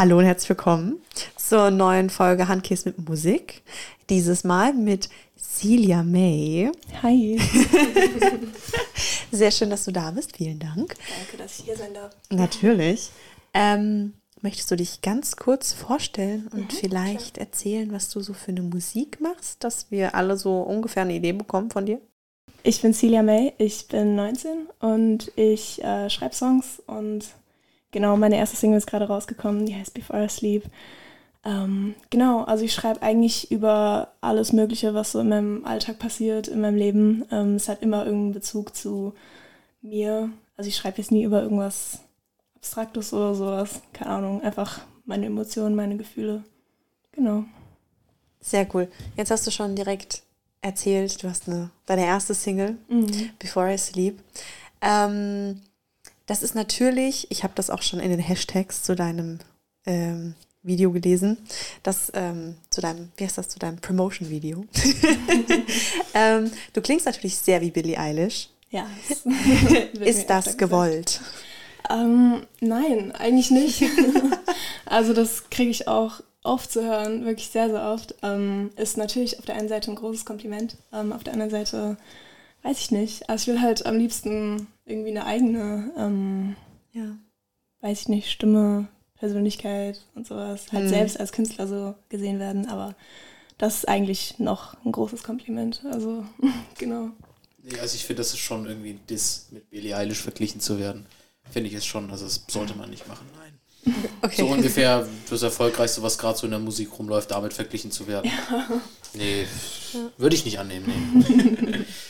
[0.00, 0.98] Hallo und herzlich willkommen
[1.36, 3.60] zur neuen Folge Handkäse mit Musik.
[4.08, 6.72] Dieses Mal mit Celia May.
[7.02, 7.38] Hi.
[9.30, 10.38] Sehr schön, dass du da bist.
[10.38, 10.94] Vielen Dank.
[11.18, 12.16] Danke, dass ich hier sein darf.
[12.30, 13.10] Natürlich.
[13.52, 17.46] Ähm, möchtest du dich ganz kurz vorstellen und mhm, vielleicht klar.
[17.46, 21.34] erzählen, was du so für eine Musik machst, dass wir alle so ungefähr eine Idee
[21.34, 22.00] bekommen von dir?
[22.62, 27.26] Ich bin Celia May, ich bin 19 und ich äh, schreibe Songs und
[27.90, 30.64] genau, meine erste Single ist gerade rausgekommen, die heißt Before I Sleep.
[31.44, 36.48] Ähm, genau, also ich schreibe eigentlich über alles Mögliche, was so in meinem Alltag passiert,
[36.48, 37.24] in meinem Leben.
[37.30, 39.14] Ähm, es hat immer irgendeinen Bezug zu
[39.80, 40.30] mir.
[40.56, 42.00] Also ich schreibe jetzt nie über irgendwas
[42.56, 43.80] Abstraktes oder sowas.
[43.92, 46.44] Keine Ahnung, einfach meine Emotionen, meine Gefühle.
[47.12, 47.44] Genau.
[48.40, 48.88] Sehr cool.
[49.16, 50.22] Jetzt hast du schon direkt
[50.62, 53.30] erzählt, du hast eine, deine erste Single, mhm.
[53.38, 54.20] Before I Sleep.
[54.82, 55.62] Ähm,
[56.30, 59.40] das ist natürlich, ich habe das auch schon in den Hashtags zu deinem
[59.84, 61.38] ähm, Video gelesen,
[61.82, 64.64] das ähm, zu deinem, wie heißt das, zu deinem Promotion-Video.
[66.14, 68.48] ähm, du klingst natürlich sehr wie Billie Eilish.
[68.70, 68.86] Ja.
[70.04, 71.20] ist das gewollt?
[71.90, 73.82] Ähm, nein, eigentlich nicht.
[74.86, 78.14] also das kriege ich auch oft zu hören, wirklich sehr, sehr oft.
[78.22, 81.96] Ähm, ist natürlich auf der einen Seite ein großes Kompliment, ähm, auf der anderen Seite
[82.62, 83.28] weiß ich nicht.
[83.28, 86.56] Also ich will halt am liebsten irgendwie eine eigene, ähm,
[86.92, 87.16] ja,
[87.80, 88.88] weiß ich nicht, Stimme
[89.18, 90.88] Persönlichkeit und sowas halt mhm.
[90.88, 92.66] selbst als Künstler so gesehen werden.
[92.66, 92.94] Aber
[93.58, 95.82] das ist eigentlich noch ein großes Kompliment.
[95.90, 96.24] Also,
[96.78, 97.10] genau.
[97.62, 101.06] Ja, also ich finde, das ist schon irgendwie das mit Billie Eilish verglichen zu werden.
[101.50, 102.10] Finde ich es schon.
[102.10, 103.26] Also das sollte man nicht machen.
[103.38, 103.50] Nein.
[104.22, 104.42] Okay.
[104.42, 108.30] So ungefähr das Erfolgreichste, was gerade so in der Musik rumläuft, damit verglichen zu werden.
[108.30, 108.68] Ja.
[109.14, 109.46] Nee,
[109.94, 110.10] ja.
[110.18, 111.24] würde ich nicht annehmen.
[111.26, 111.84] Nee.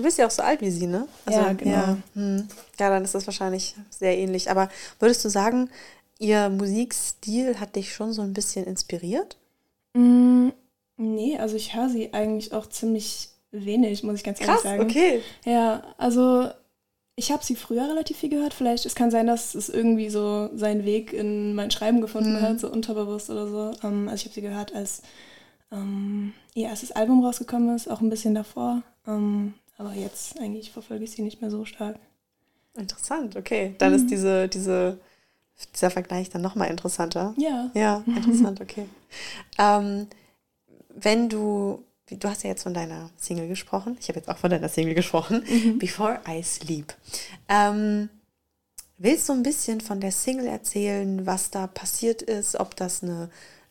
[0.00, 1.06] Du bist ja auch so alt wie sie, ne?
[1.26, 1.70] Also, ja, genau.
[1.70, 2.48] Ja, hm.
[2.78, 4.50] ja, dann ist das wahrscheinlich sehr ähnlich.
[4.50, 5.68] Aber würdest du sagen,
[6.18, 9.36] Ihr Musikstil hat dich schon so ein bisschen inspiriert?
[9.92, 10.48] Mm,
[10.96, 14.82] nee, also ich höre sie eigentlich auch ziemlich wenig, muss ich ganz ehrlich sagen.
[14.82, 15.20] okay.
[15.44, 16.48] Ja, also
[17.14, 18.54] ich habe sie früher relativ viel gehört.
[18.54, 22.40] Vielleicht, es kann sein, dass es irgendwie so seinen Weg in mein Schreiben gefunden mhm.
[22.40, 23.72] hat, so unterbewusst oder so.
[23.86, 25.02] Ähm, also ich habe sie gehört, als
[25.70, 28.82] ähm, ihr erstes Album rausgekommen ist, auch ein bisschen davor.
[29.06, 31.98] Ähm, aber jetzt eigentlich verfolge ich sie nicht mehr so stark.
[32.76, 33.74] Interessant, okay.
[33.78, 33.96] Dann mhm.
[33.96, 35.00] ist diese, diese
[35.74, 37.34] dieser Vergleich dann nochmal interessanter.
[37.36, 37.70] Ja.
[37.74, 38.86] Ja, interessant, okay.
[39.58, 40.06] ähm,
[40.94, 44.50] wenn du, du hast ja jetzt von deiner Single gesprochen, ich habe jetzt auch von
[44.50, 45.78] deiner Single gesprochen, mhm.
[45.78, 46.94] Before I Sleep.
[47.48, 48.08] Ähm,
[48.98, 53.30] willst du ein bisschen von der Single erzählen, was da passiert ist, ob das eine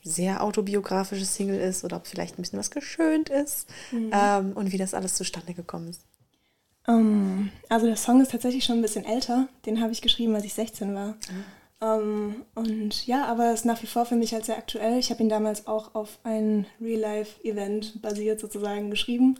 [0.09, 4.12] sehr autobiografische Single ist oder ob vielleicht ein bisschen was geschönt ist mhm.
[4.14, 6.02] ähm, und wie das alles zustande gekommen ist?
[6.88, 9.47] Um, ähm, also der Song ist tatsächlich schon ein bisschen älter.
[9.66, 11.09] Den habe ich geschrieben, als ich 16 war.
[11.09, 11.46] Mhm.
[11.81, 14.97] Ähm, und ja, aber es ist nach wie vor für mich halt sehr aktuell.
[15.00, 19.40] Ich habe ihn damals auch auf ein Real-Life-Event basiert sozusagen geschrieben.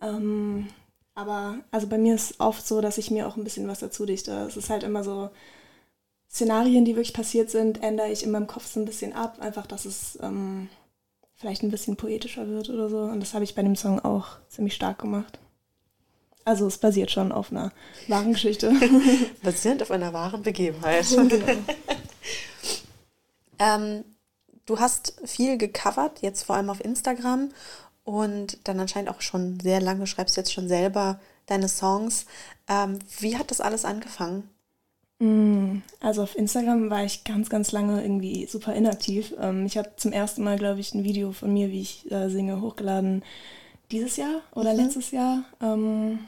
[0.00, 0.68] Ähm,
[1.14, 3.80] aber also bei mir ist es oft so, dass ich mir auch ein bisschen was
[3.80, 4.32] dazu dichte.
[4.46, 5.30] Es ist halt immer so,
[6.30, 9.38] Szenarien, die wirklich passiert sind, ändere ich in meinem Kopf so ein bisschen ab.
[9.40, 10.68] Einfach, dass es ähm,
[11.36, 12.98] vielleicht ein bisschen poetischer wird oder so.
[12.98, 15.38] Und das habe ich bei dem Song auch ziemlich stark gemacht.
[16.44, 17.72] Also es basiert schon auf einer
[18.08, 18.72] wahren Geschichte.
[19.42, 21.06] Basierend auf einer wahren Begebenheit.
[21.28, 21.46] Genau.
[23.58, 24.04] ähm,
[24.66, 27.50] du hast viel gecovert, jetzt vor allem auf Instagram
[28.04, 32.24] und dann anscheinend auch schon sehr lange, schreibst jetzt schon selber deine Songs.
[32.66, 34.48] Ähm, wie hat das alles angefangen?
[35.20, 39.34] Mm, also auf Instagram war ich ganz, ganz lange irgendwie super inaktiv.
[39.40, 42.28] Ähm, ich habe zum ersten Mal, glaube ich, ein Video von mir, wie ich äh,
[42.28, 43.24] singe, hochgeladen
[43.90, 44.80] dieses Jahr oder mhm.
[44.80, 45.44] letztes Jahr.
[45.60, 46.20] Ähm,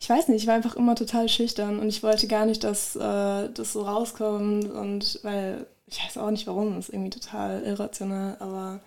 [0.00, 2.96] ich weiß nicht, ich war einfach immer total schüchtern und ich wollte gar nicht, dass
[2.96, 7.62] äh, das so rauskommt und weil ich weiß auch nicht warum, das ist irgendwie total
[7.62, 8.80] irrational, aber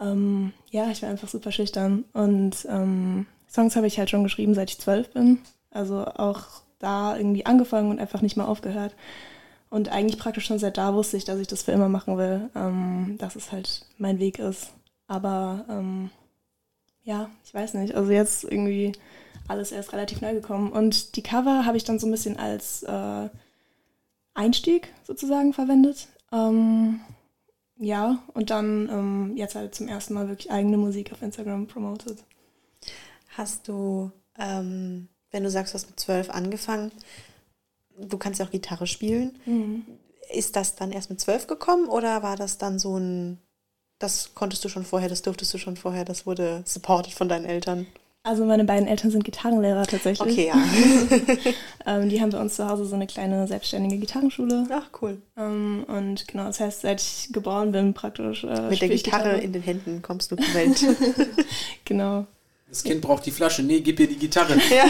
[0.00, 4.54] ähm, ja, ich war einfach super schüchtern und ähm, Songs habe ich halt schon geschrieben,
[4.54, 5.38] seit ich zwölf bin,
[5.70, 8.94] also auch da irgendwie angefangen und einfach nicht mehr aufgehört.
[9.70, 12.48] Und eigentlich praktisch schon seit da wusste ich, dass ich das für immer machen will,
[12.54, 14.72] ähm, dass es halt mein Weg ist.
[15.08, 16.10] Aber ähm,
[17.02, 17.94] ja, ich weiß nicht.
[17.94, 18.92] Also jetzt irgendwie
[19.48, 20.70] alles erst relativ neu gekommen.
[20.70, 23.28] Und die Cover habe ich dann so ein bisschen als äh,
[24.34, 26.08] Einstieg sozusagen verwendet.
[26.32, 27.00] Ähm,
[27.76, 32.18] ja, und dann ähm, jetzt halt zum ersten Mal wirklich eigene Musik auf Instagram promoted.
[33.36, 36.92] Hast du, ähm, wenn du sagst, du hast mit zwölf angefangen,
[37.98, 39.36] du kannst ja auch Gitarre spielen.
[39.44, 39.84] Mhm.
[40.32, 43.38] Ist das dann erst mit zwölf gekommen oder war das dann so ein,
[43.98, 47.46] das konntest du schon vorher, das durftest du schon vorher, das wurde supported von deinen
[47.46, 47.86] Eltern?
[48.22, 50.20] Also meine beiden Eltern sind Gitarrenlehrer tatsächlich.
[50.32, 50.56] Okay, ja.
[51.86, 54.66] ähm, die haben bei uns zu Hause so eine kleine selbstständige Gitarrenschule.
[54.70, 55.20] Ach, cool.
[55.36, 58.44] Ähm, und genau, das heißt, seit ich geboren bin, praktisch.
[58.44, 60.82] Äh, Mit der Gitarre, Gitarre in den Händen kommst du zur Welt.
[61.84, 62.26] genau.
[62.74, 63.62] Das Kind braucht die Flasche.
[63.62, 64.56] Nee, gib ihr die Gitarre.
[64.68, 64.84] Ja.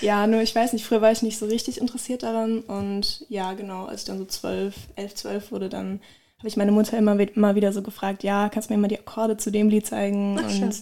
[0.00, 2.62] ja, nur ich weiß nicht, früher war ich nicht so richtig interessiert daran.
[2.62, 6.00] Und ja, genau, als ich dann so zwölf, elf, zwölf wurde, dann
[6.38, 8.98] habe ich meine Mutter immer, immer wieder so gefragt, ja, kannst du mir mal die
[8.98, 10.40] Akkorde zu dem Lied zeigen?
[10.40, 10.74] Ach, und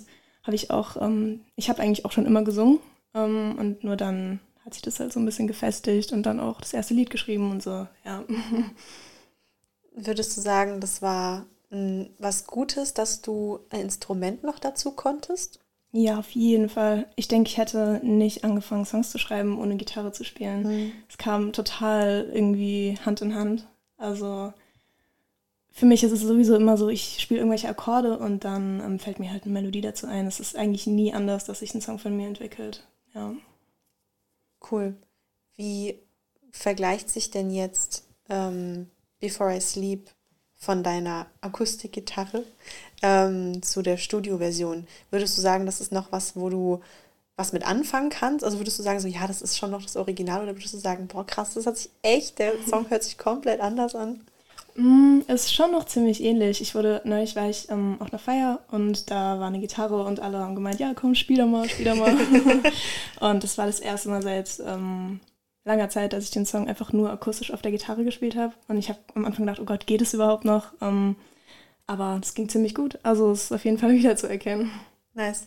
[0.43, 2.79] habe ich auch, ähm, ich habe eigentlich auch schon immer gesungen
[3.15, 6.62] ähm, und nur dann hat sich das halt so ein bisschen gefestigt und dann auch
[6.62, 8.25] das erste Lied geschrieben und so, ja.
[9.94, 15.61] Würdest du sagen, das war was Gutes, dass du ein Instrument noch dazu konntest?
[15.93, 17.06] Ja, auf jeden Fall.
[17.17, 20.62] Ich denke, ich hätte nicht angefangen, Songs zu schreiben, ohne Gitarre zu spielen.
[20.62, 20.93] Mhm.
[21.09, 23.67] Es kam total irgendwie Hand in Hand.
[23.97, 24.53] Also
[25.70, 29.19] für mich ist es sowieso immer so, ich spiele irgendwelche Akkorde und dann ähm, fällt
[29.19, 30.26] mir halt eine Melodie dazu ein.
[30.26, 32.87] Es ist eigentlich nie anders, dass sich ein Song von mir entwickelt.
[33.15, 33.35] Ja.
[34.70, 34.97] Cool.
[35.56, 36.00] Wie
[36.50, 40.11] vergleicht sich denn jetzt ähm, Before I Sleep
[40.58, 42.43] von deiner Akustikgitarre
[43.02, 44.87] ähm, zu der Studioversion?
[45.10, 46.81] Würdest du sagen, das ist noch was, wo du
[47.37, 48.44] was mit anfangen kannst?
[48.44, 50.78] Also würdest du sagen, so ja, das ist schon noch das Original oder würdest du
[50.78, 54.20] sagen, boah, krass, das hat sich echt, der Song hört sich komplett anders an?
[54.75, 56.60] Mm, ist schon noch ziemlich ähnlich.
[56.60, 60.20] Ich wurde, neulich war ich ähm, auf einer Feier und da war eine Gitarre und
[60.20, 62.16] alle haben gemeint, ja komm, spiel doch mal, spiel doch mal.
[63.20, 65.20] und das war das erste Mal seit ähm,
[65.69, 68.55] langer Zeit, dass ich den Song einfach nur akustisch auf der Gitarre gespielt habe.
[68.67, 70.73] Und ich habe am Anfang gedacht, oh Gott, geht es überhaupt noch?
[70.81, 71.15] Ähm,
[71.87, 72.99] aber es ging ziemlich gut.
[73.05, 74.70] Also es ist auf jeden Fall wieder zu erkennen.
[75.15, 75.47] Nice.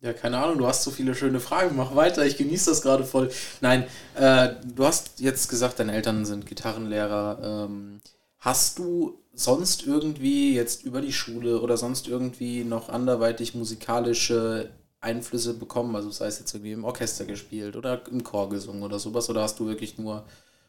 [0.00, 1.76] Ja, keine Ahnung, du hast so viele schöne Fragen.
[1.76, 3.30] Mach weiter, ich genieße das gerade voll.
[3.60, 3.84] Nein,
[4.14, 7.66] äh, du hast jetzt gesagt, deine Eltern sind Gitarrenlehrer.
[7.68, 8.00] Ähm,
[8.38, 15.54] hast du sonst irgendwie jetzt über die Schule oder sonst irgendwie noch anderweitig musikalische Einflüsse
[15.54, 15.94] bekommen?
[15.94, 19.28] Also sei es jetzt irgendwie im Orchester gespielt oder im Chor gesungen oder sowas?
[19.30, 20.24] Oder hast du wirklich nur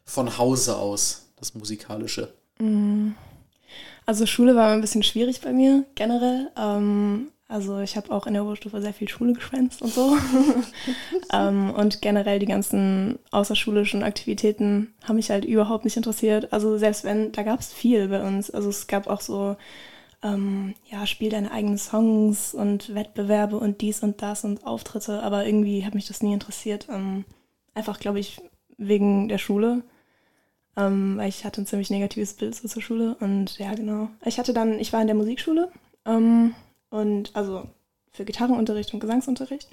[0.06, 2.34] von Hause aus das Musikalische?
[2.60, 3.12] Mm.
[4.06, 6.50] Also Schule war ein bisschen schwierig bei mir generell.
[6.58, 10.18] Ähm, also ich habe auch in der Oberstufe sehr viel Schule geschwänzt und so.
[11.34, 16.54] ähm, und generell die ganzen außerschulischen Aktivitäten haben mich halt überhaupt nicht interessiert.
[16.54, 18.52] Also selbst wenn, da gab es viel bei uns.
[18.52, 19.58] Also es gab auch so,
[20.22, 25.24] ähm, ja, spiel deine eigenen Songs und Wettbewerbe und dies und das und Auftritte.
[25.24, 26.88] Aber irgendwie hat mich das nie interessiert.
[26.90, 27.26] Ähm,
[27.74, 28.42] einfach, glaube ich,
[28.78, 29.84] wegen der Schule.
[30.76, 33.16] Ähm, weil ich hatte ein ziemlich negatives Bild so zur Schule.
[33.20, 34.10] Und ja, genau.
[34.26, 35.72] Ich hatte dann, ich war in der Musikschule.
[36.06, 36.54] Ähm,
[36.90, 37.68] und also
[38.12, 39.70] für Gitarrenunterricht und Gesangsunterricht.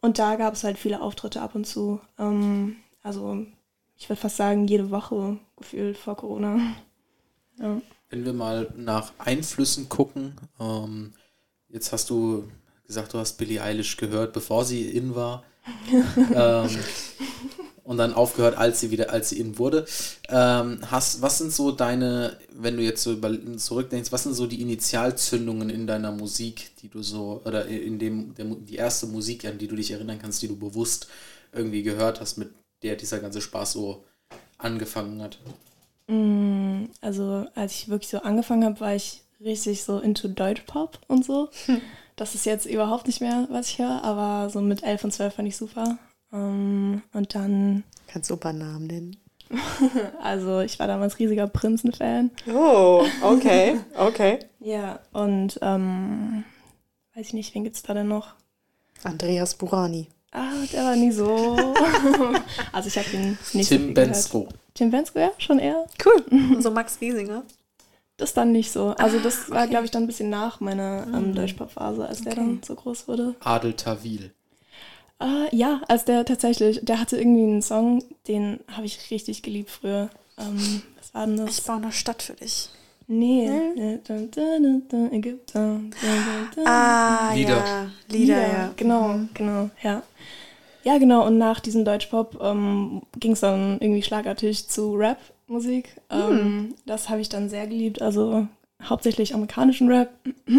[0.00, 2.00] Und da gab es halt viele Auftritte ab und zu.
[2.18, 3.46] Ähm, also
[3.96, 6.60] ich würde fast sagen, jede Woche gefühlt vor Corona.
[7.58, 7.80] Ja.
[8.12, 11.14] Wenn wir mal nach Einflüssen gucken, ähm,
[11.70, 12.46] jetzt hast du
[12.86, 15.44] gesagt, du hast Billie Eilish gehört, bevor sie in war.
[16.34, 16.68] ähm,
[17.84, 19.86] und dann aufgehört, als sie wieder, als sie in wurde.
[20.28, 24.46] Ähm, hast, was sind so deine, wenn du jetzt so über, zurückdenkst, was sind so
[24.46, 29.46] die Initialzündungen in deiner Musik, die du so, oder in dem, der, die erste Musik,
[29.46, 31.06] an die du dich erinnern kannst, die du bewusst
[31.50, 32.50] irgendwie gehört hast, mit
[32.82, 34.04] der dieser ganze Spaß so
[34.58, 35.38] angefangen hat?
[36.12, 41.24] Mm, also, als ich wirklich so angefangen habe, war ich richtig so into Deutschpop und
[41.24, 41.48] so.
[41.66, 41.80] Hm.
[42.16, 45.34] Das ist jetzt überhaupt nicht mehr, was ich höre, aber so mit 11 und 12
[45.34, 45.96] fand ich super.
[46.32, 47.84] Ähm, und dann.
[48.08, 49.16] Kannst du Namen nennen?
[50.22, 52.30] also, ich war damals riesiger Prinzen-Fan.
[52.52, 54.40] Oh, okay, okay.
[54.60, 56.44] ja, und ähm,
[57.14, 58.34] weiß ich nicht, wen gibt es da denn noch?
[59.02, 60.08] Andreas Burani.
[60.30, 61.56] Ah, der war nie so.
[62.72, 64.48] also, ich habe ihn nicht Tim so Bensko.
[64.74, 65.86] Tim Bensko, ja, schon eher.
[66.04, 66.24] Cool.
[66.30, 67.42] Und so Max Giesinger.
[68.16, 68.90] Das dann nicht so.
[68.98, 69.54] Also das ah, okay.
[69.54, 71.34] war, glaube ich, dann ein bisschen nach meiner ähm, hm.
[71.34, 72.30] Deutschpop-Phase, als okay.
[72.30, 73.34] der dann so groß wurde.
[73.40, 74.32] Adel Tawil.
[75.22, 79.70] Uh, ja, als der tatsächlich, der hatte irgendwie einen Song, den habe ich richtig geliebt
[79.70, 80.10] früher.
[80.36, 81.58] Ähm, was war denn das?
[81.58, 82.70] Ich baue eine Stadt für dich.
[83.06, 83.48] Nee.
[85.10, 85.92] Ägypten.
[86.64, 87.56] Ah, Lieder.
[87.56, 87.90] Ja.
[88.08, 88.72] Lieder, ja.
[88.76, 89.28] Genau, mhm.
[89.34, 90.02] genau, ja.
[90.84, 96.00] Ja, genau, und nach diesem Deutschpop ähm, ging es dann irgendwie schlagartig zu Rap-Musik.
[96.10, 98.48] Ähm, das habe ich dann sehr geliebt, also
[98.82, 100.10] hauptsächlich amerikanischen Rap.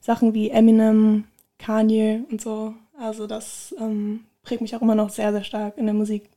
[0.00, 1.24] Sachen wie Eminem,
[1.58, 2.74] Kanye und so.
[2.98, 6.28] Also das ähm, prägt mich auch immer noch sehr, sehr stark in der Musik.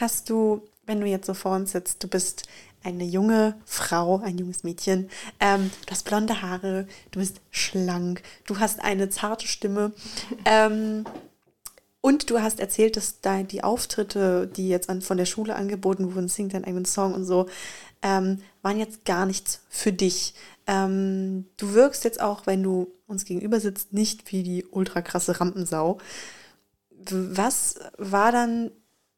[0.00, 2.48] Hast du, wenn du jetzt so vor uns sitzt, du bist
[2.84, 5.10] eine junge Frau, ein junges Mädchen,
[5.40, 9.92] ähm, du hast blonde Haare, du bist schlank, du hast eine zarte Stimme.
[10.44, 11.04] Ähm,
[12.00, 16.14] Und du hast erzählt, dass da die Auftritte, die jetzt an, von der Schule angeboten
[16.14, 17.48] wurden, Sing deinen eigenen Song und so,
[18.02, 20.34] ähm, waren jetzt gar nichts für dich.
[20.66, 25.40] Ähm, du wirkst jetzt auch, wenn du uns gegenüber sitzt, nicht wie die ultra krasse
[25.40, 25.96] Rampensau.
[26.90, 28.70] Was war dann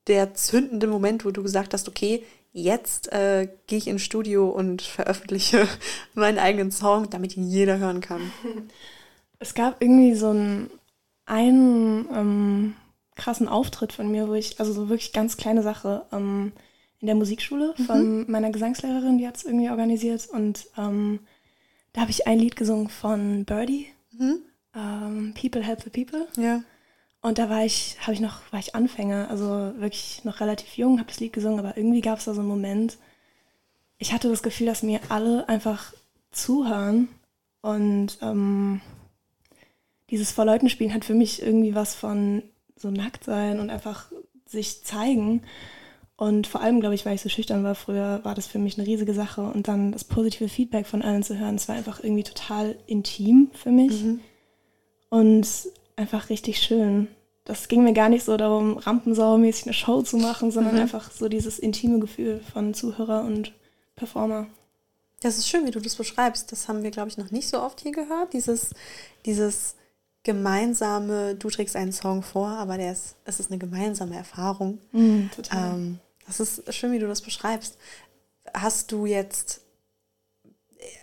[0.06, 2.22] der zündende Moment, wo du gesagt hast, okay,
[2.56, 5.68] jetzt äh, gehe ich ins Studio und veröffentliche
[6.14, 8.32] meinen eigenen Song, damit ihn jeder hören kann?
[9.38, 10.70] Es gab irgendwie so einen,
[11.26, 12.74] einen ähm,
[13.16, 16.52] krassen Auftritt von mir, wo ich, also so wirklich ganz kleine Sache, ähm,
[17.00, 18.24] in der Musikschule von mhm.
[18.28, 21.20] meiner Gesangslehrerin, die hat es irgendwie organisiert und ähm,
[21.92, 24.38] da habe ich ein Lied gesungen von Birdie, mhm.
[24.74, 26.26] ähm, People Help the People.
[26.38, 26.62] Ja.
[27.26, 31.00] Und da war ich, habe ich noch, war ich Anfänger, also wirklich noch relativ jung,
[31.00, 32.98] habe das Lied gesungen, aber irgendwie gab es da so einen Moment.
[33.98, 35.92] Ich hatte das Gefühl, dass mir alle einfach
[36.30, 37.08] zuhören
[37.62, 38.80] und ähm,
[40.08, 42.44] dieses vor Leuten spielen hat für mich irgendwie was von
[42.76, 44.06] so nackt sein und einfach
[44.44, 45.42] sich zeigen.
[46.14, 48.78] Und vor allem, glaube ich, weil ich so schüchtern war früher, war das für mich
[48.78, 49.42] eine riesige Sache.
[49.42, 53.50] Und dann das positive Feedback von allen zu hören, es war einfach irgendwie total intim
[53.52, 54.04] für mich.
[54.04, 54.20] Mhm.
[55.08, 55.48] Und
[55.96, 57.08] einfach richtig schön.
[57.44, 60.80] Das ging mir gar nicht so darum, rampensauermäßig eine Show zu machen, sondern mhm.
[60.82, 63.52] einfach so dieses intime Gefühl von Zuhörer und
[63.94, 64.46] Performer.
[65.20, 66.52] Das ist schön, wie du das beschreibst.
[66.52, 68.32] Das haben wir, glaube ich, noch nicht so oft hier gehört.
[68.32, 68.70] Dieses,
[69.24, 69.76] dieses
[70.24, 74.80] gemeinsame, du trägst einen Song vor, aber der ist, es ist eine gemeinsame Erfahrung.
[74.92, 75.74] Mhm, total.
[75.74, 77.78] Ähm, das ist schön, wie du das beschreibst.
[78.52, 79.60] Hast du jetzt,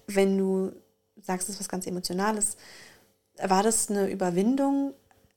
[0.07, 0.73] wenn du
[1.21, 2.57] sagst, es ist was ganz Emotionales,
[3.41, 4.93] war das eine Überwindung,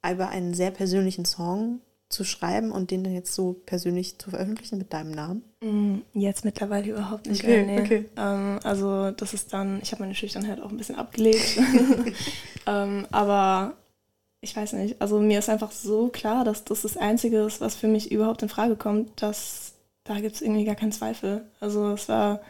[0.08, 4.78] über einen sehr persönlichen Song zu schreiben und den dann jetzt so persönlich zu veröffentlichen
[4.78, 5.42] mit deinem Namen?
[5.60, 7.76] Mm, jetzt mittlerweile überhaupt nicht okay, mehr.
[7.76, 7.84] Nee.
[7.84, 8.08] Okay.
[8.16, 11.58] Ähm, also das ist dann, ich habe meine Schüchternheit auch ein bisschen abgelegt.
[12.66, 13.74] ähm, aber
[14.40, 17.74] ich weiß nicht, also mir ist einfach so klar, dass das das Einzige ist, was
[17.74, 19.72] für mich überhaupt in Frage kommt, dass
[20.04, 21.44] da gibt es irgendwie gar keinen Zweifel.
[21.58, 22.40] Also es war,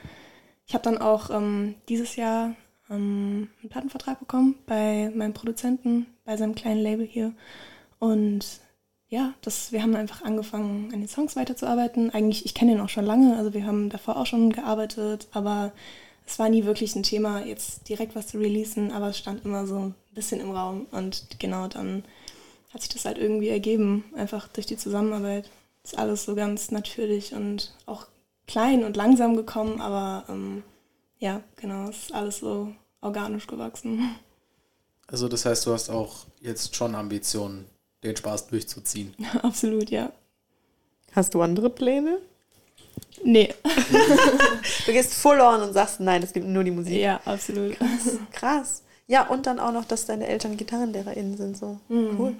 [0.67, 2.55] ich habe dann auch ähm, dieses Jahr
[2.91, 7.33] ähm, einen Plattenvertrag bekommen bei meinem Produzenten, bei seinem kleinen Label hier.
[7.99, 8.61] Und
[9.09, 12.11] ja, das, wir haben einfach angefangen, an den Songs weiterzuarbeiten.
[12.11, 15.73] Eigentlich, ich kenne ihn auch schon lange, also wir haben davor auch schon gearbeitet, aber
[16.27, 19.67] es war nie wirklich ein Thema, jetzt direkt was zu releasen, aber es stand immer
[19.67, 20.87] so ein bisschen im Raum.
[20.91, 22.05] Und genau dann
[22.75, 25.49] hat sich das halt irgendwie ergeben, einfach durch die Zusammenarbeit.
[25.85, 28.09] Ist alles so ganz natürlich und auch
[28.49, 30.65] klein und langsam gekommen, aber ähm,
[31.19, 34.17] ja, genau, es ist alles so organisch gewachsen.
[35.07, 37.67] Also das heißt, du hast auch jetzt schon Ambitionen,
[38.03, 39.15] den Spaß durchzuziehen.
[39.43, 40.13] Absolut, ja.
[41.13, 42.19] Hast du andere Pläne?
[43.25, 43.55] Nee.
[44.87, 47.01] du gehst full on und sagst, nein, es gibt nur die Musik.
[47.01, 47.77] Ja, absolut.
[47.79, 48.19] Krass.
[48.33, 48.83] Krass.
[49.07, 51.57] Ja, und dann auch noch, dass deine Eltern GitarrenlehrerInnen sind.
[51.57, 51.79] So.
[51.89, 52.21] Mhm.
[52.21, 52.37] Cool.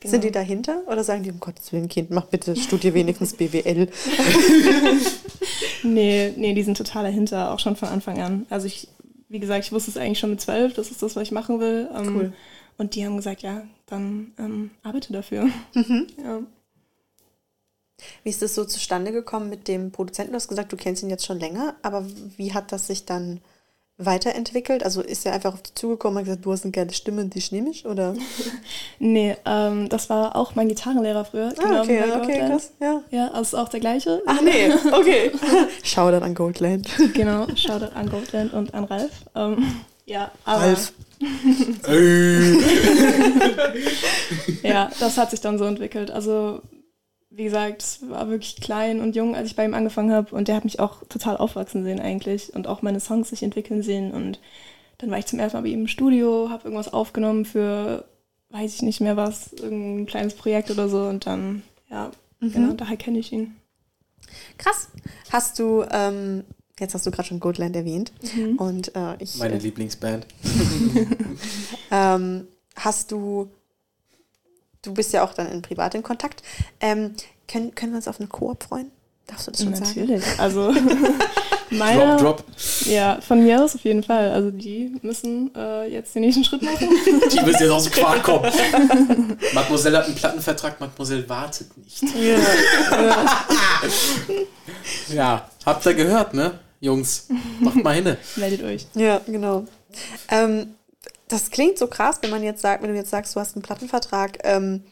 [0.00, 0.10] Genau.
[0.10, 3.88] Sind die dahinter oder sagen die, um Gottes Willen, Kind, mach bitte, studier wenigstens BWL?
[5.84, 8.46] nee, nee, die sind total dahinter, auch schon von Anfang an.
[8.50, 8.88] Also ich,
[9.28, 11.60] wie gesagt, ich wusste es eigentlich schon mit zwölf, das ist das, was ich machen
[11.60, 11.88] will.
[11.94, 12.32] Ähm, cool.
[12.76, 15.44] Und die haben gesagt, ja, dann ähm, arbeite dafür.
[15.74, 16.06] Mhm.
[16.22, 16.40] Ja.
[18.24, 20.32] Wie ist das so zustande gekommen mit dem Produzenten?
[20.32, 22.04] Du hast gesagt, du kennst ihn jetzt schon länger, aber
[22.36, 23.40] wie hat das sich dann
[23.96, 24.82] weiterentwickelt?
[24.82, 27.42] Also ist er einfach auf dich zugekommen und gesagt, du hast eine geile Stimme, die
[27.50, 28.14] nehme ich, oder?
[28.98, 31.52] nee, ähm, das war auch mein Gitarrenlehrer früher.
[31.58, 33.02] Ah, genau, okay, okay, krass, ja.
[33.10, 34.22] Ja, also ist auch der gleiche.
[34.26, 35.32] Ach nee, okay.
[35.84, 36.88] Shoutout an Goldland.
[37.14, 39.12] genau, Shoutout an Goldland und an Ralf.
[39.34, 40.62] Ähm, ja, aber...
[40.62, 40.92] Ralf.
[44.62, 46.10] ja, das hat sich dann so entwickelt.
[46.10, 46.60] Also
[47.36, 50.34] wie gesagt, es war wirklich klein und jung, als ich bei ihm angefangen habe.
[50.34, 53.82] Und der hat mich auch total aufwachsen sehen eigentlich und auch meine Songs sich entwickeln
[53.82, 54.12] sehen.
[54.12, 54.38] Und
[54.98, 58.04] dann war ich zum ersten Mal bei ihm im Studio, habe irgendwas aufgenommen für,
[58.50, 61.02] weiß ich nicht mehr was, irgendein kleines Projekt oder so.
[61.06, 62.52] Und dann, ja, mhm.
[62.52, 63.56] genau, daher kenne ich ihn.
[64.56, 64.88] Krass.
[65.30, 66.44] Hast du, ähm,
[66.78, 68.12] jetzt hast du gerade schon Goldland erwähnt.
[68.36, 68.56] Mhm.
[68.58, 69.36] Und äh, ich.
[69.38, 70.24] Meine äh, Lieblingsband.
[71.90, 73.50] ähm, hast du
[74.84, 76.42] du bist ja auch dann in privat in Kontakt.
[76.80, 77.14] Ähm,
[77.48, 78.90] können, können wir uns auf eine Koop freuen?
[79.26, 80.22] Darfst du das schon Natürlich.
[80.22, 80.40] sagen?
[80.40, 80.74] Also
[81.70, 82.44] meine, drop, drop.
[82.84, 84.30] Ja, von mir aus auf jeden Fall.
[84.30, 86.88] Also die müssen äh, jetzt den nächsten Schritt machen.
[87.32, 89.38] Die müssen jetzt aus dem Quark kommen.
[89.54, 92.02] Mademoiselle hat einen Plattenvertrag, Mademoiselle wartet nicht.
[92.02, 92.38] Ja,
[93.02, 93.38] ja.
[95.14, 96.58] ja habt ihr gehört, ne?
[96.80, 97.28] Jungs,
[97.60, 98.16] macht mal hin.
[98.36, 98.86] Meldet euch.
[98.94, 99.64] Ja, genau.
[100.28, 100.74] Ähm,
[101.28, 103.62] das klingt so krass, wenn man jetzt sagt, wenn du jetzt sagst, du hast einen
[103.62, 104.38] Plattenvertrag.
[104.44, 104.84] Ähm,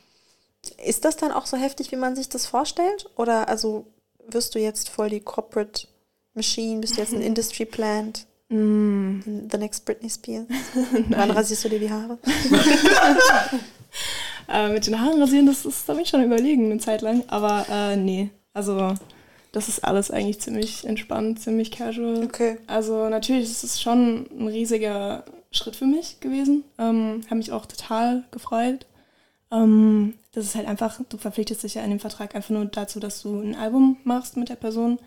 [0.84, 3.10] ist das dann auch so heftig, wie man sich das vorstellt?
[3.16, 3.86] Oder also
[4.28, 5.86] wirst du jetzt voll die Corporate
[6.34, 6.80] Machine?
[6.80, 8.26] Bist du jetzt ein Industry Plant?
[8.48, 9.20] Mm.
[9.50, 10.46] The next Britney Spears?
[11.08, 12.18] Wann rasierst du dir die Haare?
[14.48, 17.24] äh, mit den Haaren rasieren, das ist, da bin ich schon überlegen, eine Zeit lang.
[17.28, 18.94] Aber äh, nee, also
[19.52, 22.24] das ist alles eigentlich ziemlich entspannt, ziemlich casual.
[22.24, 22.58] Okay.
[22.66, 26.64] Also natürlich ist es schon ein riesiger Schritt für mich gewesen.
[26.78, 28.86] Ähm, habe mich auch total gefreut.
[29.50, 33.00] Ähm, das ist halt einfach, du verpflichtest dich ja in dem Vertrag einfach nur dazu,
[33.00, 34.98] dass du ein Album machst mit der Person.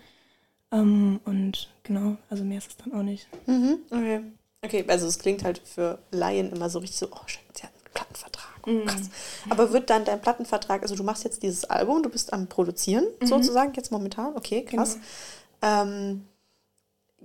[0.72, 3.26] Ähm, und genau, also mehr ist es dann auch nicht.
[3.46, 3.78] Mhm.
[3.90, 4.20] Okay.
[4.62, 7.70] Okay, also es klingt halt für Laien immer so richtig so, oh shit, sie hat
[7.74, 8.46] einen Plattenvertrag.
[8.66, 8.86] Oh, Mhm.
[8.86, 9.10] krass.
[9.48, 13.04] Aber wird dann dein Plattenvertrag, also du machst jetzt dieses Album, du bist am Produzieren
[13.20, 13.26] Mhm.
[13.26, 14.98] sozusagen, jetzt momentan, okay, krass.
[15.60, 15.82] Genau.
[15.82, 16.24] Ähm,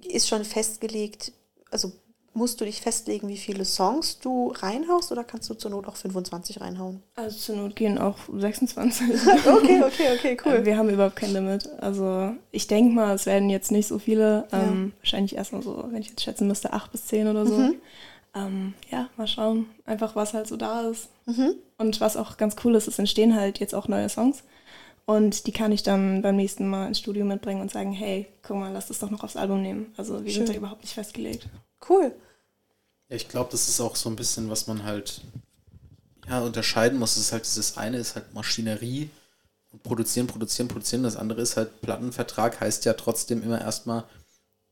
[0.04, 1.32] ist schon festgelegt,
[1.72, 1.92] also
[2.34, 5.96] musst du dich festlegen, wie viele Songs du reinhaust oder kannst du zur Not auch
[5.98, 7.04] 25 reinhauen?
[7.16, 9.08] Also zur Not gehen auch 26.
[9.46, 11.70] Okay, okay, okay, Äh, Wir haben überhaupt kein Limit.
[11.80, 14.48] Also ich denke mal, es werden jetzt nicht so viele.
[14.52, 17.58] Ähm, wahrscheinlich erstmal so, wenn ich jetzt schätzen müsste, acht bis zehn oder so.
[17.58, 17.76] Mhm.
[18.34, 19.66] Ähm, ja, mal schauen.
[19.86, 21.10] Einfach, was halt so da ist.
[21.26, 21.56] Mhm.
[21.78, 24.44] Und was auch ganz cool ist, es entstehen halt jetzt auch neue Songs.
[25.06, 28.56] Und die kann ich dann beim nächsten Mal ins Studio mitbringen und sagen, hey, guck
[28.58, 29.94] mal, lass das doch noch aufs Album nehmen.
[29.98, 30.46] Also wir Schön.
[30.46, 31.48] sind da überhaupt nicht festgelegt.
[31.88, 32.14] Cool.
[33.10, 35.22] Ja, ich glaube, das ist auch so ein bisschen, was man halt
[36.28, 37.16] ja, unterscheiden muss.
[37.16, 39.10] Das ist halt dieses eine ist halt Maschinerie
[39.72, 41.04] und produzieren, produzieren, produzieren.
[41.04, 44.06] Das andere ist halt Plattenvertrag, heißt ja trotzdem immer erstmal,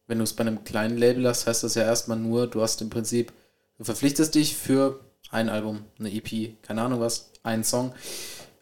[0.08, 2.82] wenn du es bei einem kleinen Label hast, heißt das ja erstmal nur, du hast
[2.82, 3.32] im Prinzip,
[3.78, 5.00] du verpflichtest dich für
[5.32, 7.94] ein Album, eine EP, keine Ahnung was, einen Song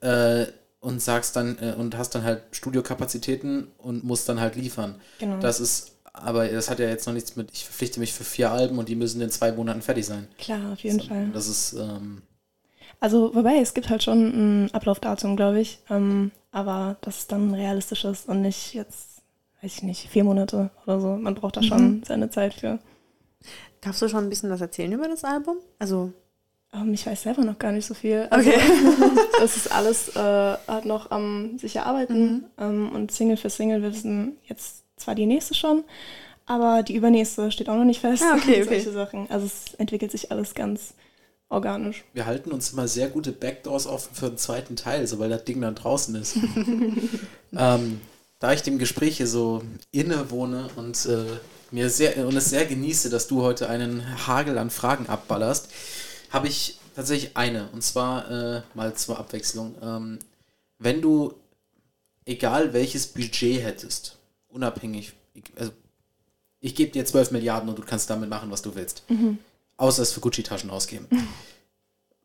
[0.02, 0.48] äh,
[0.80, 5.00] und sagst dann äh, und hast dann halt Studiokapazitäten und musst dann halt liefern.
[5.20, 5.40] Genau.
[5.40, 8.52] Das ist, aber das hat ja jetzt noch nichts mit, ich verpflichte mich für vier
[8.52, 10.28] Alben und die müssen in zwei Monaten fertig sein.
[10.38, 11.30] Klar, auf jeden So, Fall.
[11.34, 12.22] Das ist, ähm,
[13.00, 15.80] Also, wobei, es gibt halt schon ein Ablaufdatum, glaube ich.
[15.90, 19.22] Ähm, aber das ist dann realistisches und nicht jetzt,
[19.62, 21.16] weiß ich nicht, vier Monate oder so.
[21.16, 22.80] Man braucht da schon seine Zeit für.
[23.82, 25.58] Darfst du schon ein bisschen was erzählen über das Album?
[25.80, 26.12] Also,
[26.74, 28.28] Ähm, ich weiß selber noch gar nicht so viel.
[28.30, 28.60] Also, Okay.
[29.40, 32.46] das ist alles äh, halt noch am sich erarbeiten.
[32.58, 35.84] Ähm, und Single für Single, wir wissen jetzt zwar die nächste schon,
[36.46, 38.24] aber die übernächste steht auch noch nicht fest.
[38.24, 38.76] Ah, okay, okay.
[38.76, 39.30] Solche Sachen.
[39.30, 40.94] Also es entwickelt sich alles ganz
[41.50, 42.04] organisch.
[42.14, 45.62] wir halten uns immer sehr gute Backdoors offen für den zweiten Teil, sobald das Ding
[45.62, 46.38] dann draußen ist.
[47.58, 48.02] ähm,
[48.40, 51.26] da ich dem Gespräch hier so innewohne und äh,
[51.72, 55.70] mir sehr und es sehr genieße, dass du heute einen Hagel an Fragen abballerst,
[56.32, 57.70] habe ich tatsächlich eine.
[57.70, 59.76] Und zwar äh, mal zur Abwechslung.
[59.82, 60.20] Ähm,
[60.80, 61.34] wenn du,
[62.26, 64.17] egal welches Budget hättest,
[64.58, 65.14] unabhängig,
[65.56, 65.72] also
[66.60, 69.04] ich gebe dir 12 Milliarden und du kannst damit machen, was du willst.
[69.78, 71.06] Außer es für Gucci-Taschen ausgeben.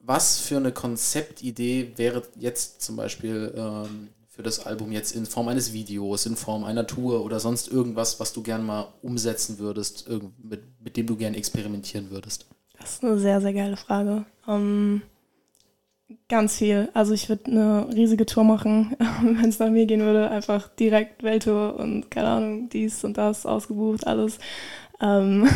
[0.00, 5.48] Was für eine Konzeptidee wäre jetzt zum Beispiel ähm, für das Album jetzt in Form
[5.48, 10.08] eines Videos, in Form einer Tour oder sonst irgendwas, was du gern mal umsetzen würdest,
[10.42, 12.46] mit, mit dem du gern experimentieren würdest?
[12.80, 14.24] Das ist eine sehr, sehr geile Frage.
[14.48, 15.02] Ähm,
[16.28, 16.88] ganz viel.
[16.94, 20.30] Also ich würde eine riesige Tour machen, wenn es nach mir gehen würde.
[20.30, 24.38] Einfach direkt Welttour und keine Ahnung, dies und das ausgebucht, alles.
[25.00, 25.48] Ähm,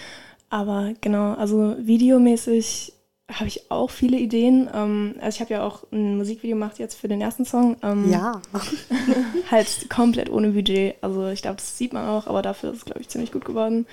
[0.50, 2.94] aber genau, also videomäßig
[3.30, 4.70] habe ich auch viele Ideen.
[4.74, 7.76] Ähm, also ich habe ja auch ein Musikvideo gemacht jetzt für den ersten Song.
[7.82, 8.40] Ähm, ja.
[9.50, 10.96] halt komplett ohne Budget.
[11.02, 13.44] Also ich glaube, das sieht man auch, aber dafür ist es, glaube ich, ziemlich gut
[13.44, 13.86] geworden.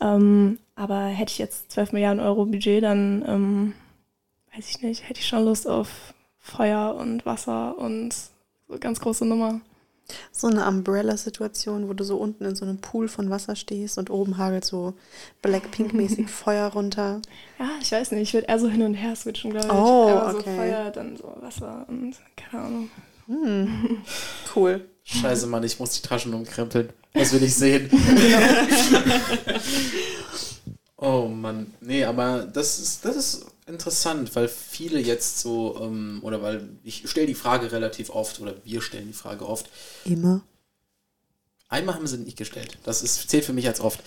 [0.00, 3.74] Ähm, aber hätte ich jetzt 12 Milliarden Euro Budget, dann
[4.56, 5.88] weiß ich nicht, hätte ich schon Lust auf
[6.38, 8.14] Feuer und Wasser und
[8.68, 9.60] so ganz große Nummer.
[10.30, 14.08] So eine Umbrella-Situation, wo du so unten in so einem Pool von Wasser stehst und
[14.08, 14.94] oben hagelt so
[15.42, 17.20] Blackpink-mäßig Feuer runter.
[17.58, 19.72] Ja, ich weiß nicht, ich würde eher so hin und her switchen, glaube ich.
[19.72, 20.56] Oh, Einmal so okay.
[20.56, 22.90] Feuer, dann so Wasser und keine Ahnung.
[23.26, 23.98] Hm.
[24.54, 24.88] Cool.
[25.02, 26.88] Scheiße, Mann, ich muss die Taschen umkrempeln.
[27.12, 27.90] Das will ich sehen.
[30.96, 31.74] oh Mann.
[31.80, 37.08] Nee, aber das ist, das ist interessant, weil viele jetzt so, ähm, oder weil ich
[37.08, 39.68] stelle die Frage relativ oft, oder wir stellen die Frage oft.
[40.04, 40.42] Immer.
[41.68, 42.78] Einmal haben sie nicht gestellt.
[42.84, 44.00] Das ist, zählt für mich als oft.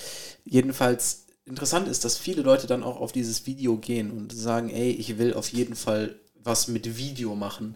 [0.46, 4.92] Jedenfalls interessant ist, dass viele Leute dann auch auf dieses Video gehen und sagen, ey,
[4.92, 7.76] ich will auf jeden Fall was mit Video machen.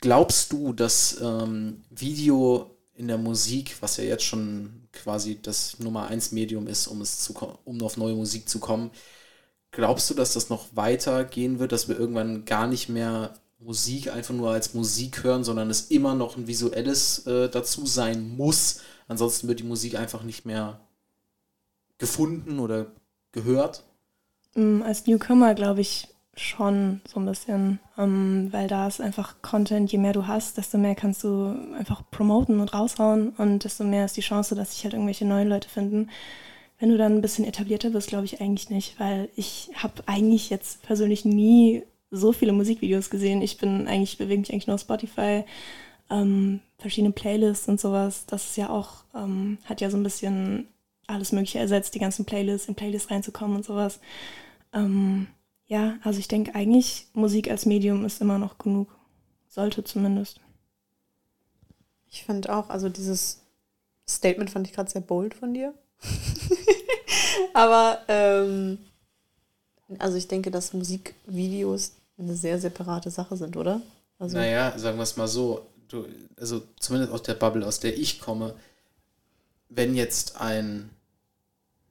[0.00, 6.08] Glaubst du, dass ähm, Video in der Musik, was ja jetzt schon quasi das Nummer
[6.08, 8.90] eins Medium ist, um es zu um auf neue Musik zu kommen,
[9.76, 14.34] glaubst du, dass das noch weitergehen wird, dass wir irgendwann gar nicht mehr Musik einfach
[14.34, 18.80] nur als Musik hören, sondern es immer noch ein visuelles äh, dazu sein muss?
[19.06, 20.80] Ansonsten wird die Musik einfach nicht mehr
[21.98, 22.86] gefunden oder
[23.32, 23.84] gehört.
[24.54, 29.92] Mm, Als Newcomer glaube ich schon so ein bisschen, ähm, weil da ist einfach Content,
[29.92, 34.06] je mehr du hast, desto mehr kannst du einfach promoten und raushauen und desto mehr
[34.06, 36.08] ist die Chance, dass sich halt irgendwelche neuen Leute finden.
[36.78, 40.50] Wenn du dann ein bisschen etablierter bist, glaube ich eigentlich nicht, weil ich habe eigentlich
[40.50, 43.42] jetzt persönlich nie so viele Musikvideos gesehen.
[43.42, 45.44] Ich bin eigentlich, bewege mich eigentlich nur auf Spotify,
[46.10, 48.26] ähm, verschiedene Playlists und sowas.
[48.26, 50.68] Das ist ja auch, ähm, hat ja so ein bisschen
[51.06, 54.00] alles Mögliche ersetzt, die ganzen Playlists, in Playlists reinzukommen und sowas.
[54.72, 55.28] Ähm,
[55.66, 58.88] ja, also ich denke eigentlich, Musik als Medium ist immer noch genug.
[59.48, 60.40] Sollte zumindest.
[62.08, 63.42] Ich finde auch, also dieses
[64.08, 65.74] Statement fand ich gerade sehr bold von dir.
[67.54, 68.78] Aber ähm,
[69.98, 73.80] also ich denke, dass Musikvideos eine sehr separate Sache sind, oder?
[74.18, 76.06] Also naja, sagen wir es mal so, du,
[76.38, 78.54] also zumindest aus der Bubble, aus der ich komme,
[79.68, 80.90] wenn jetzt ein,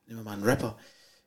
[0.08, 0.78] nehmen wir mal einen Rapper,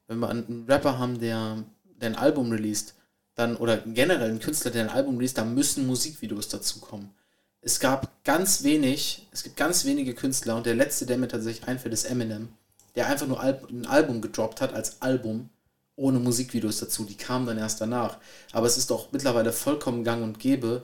[0.06, 1.64] wenn wir einen Rapper haben, der,
[2.00, 2.94] der ein Album released,
[3.34, 7.14] dann, oder generell einen Künstler, der ein Album released, da müssen Musikvideos dazu kommen.
[7.60, 11.68] Es gab ganz wenig, es gibt ganz wenige Künstler und der letzte, der mir tatsächlich
[11.68, 12.48] einfällt, ist Eminem,
[12.98, 15.50] der einfach nur ein Album gedroppt hat als Album
[15.94, 17.04] ohne Musikvideos dazu.
[17.04, 18.18] Die kamen dann erst danach.
[18.50, 20.82] Aber es ist doch mittlerweile vollkommen gang und gäbe,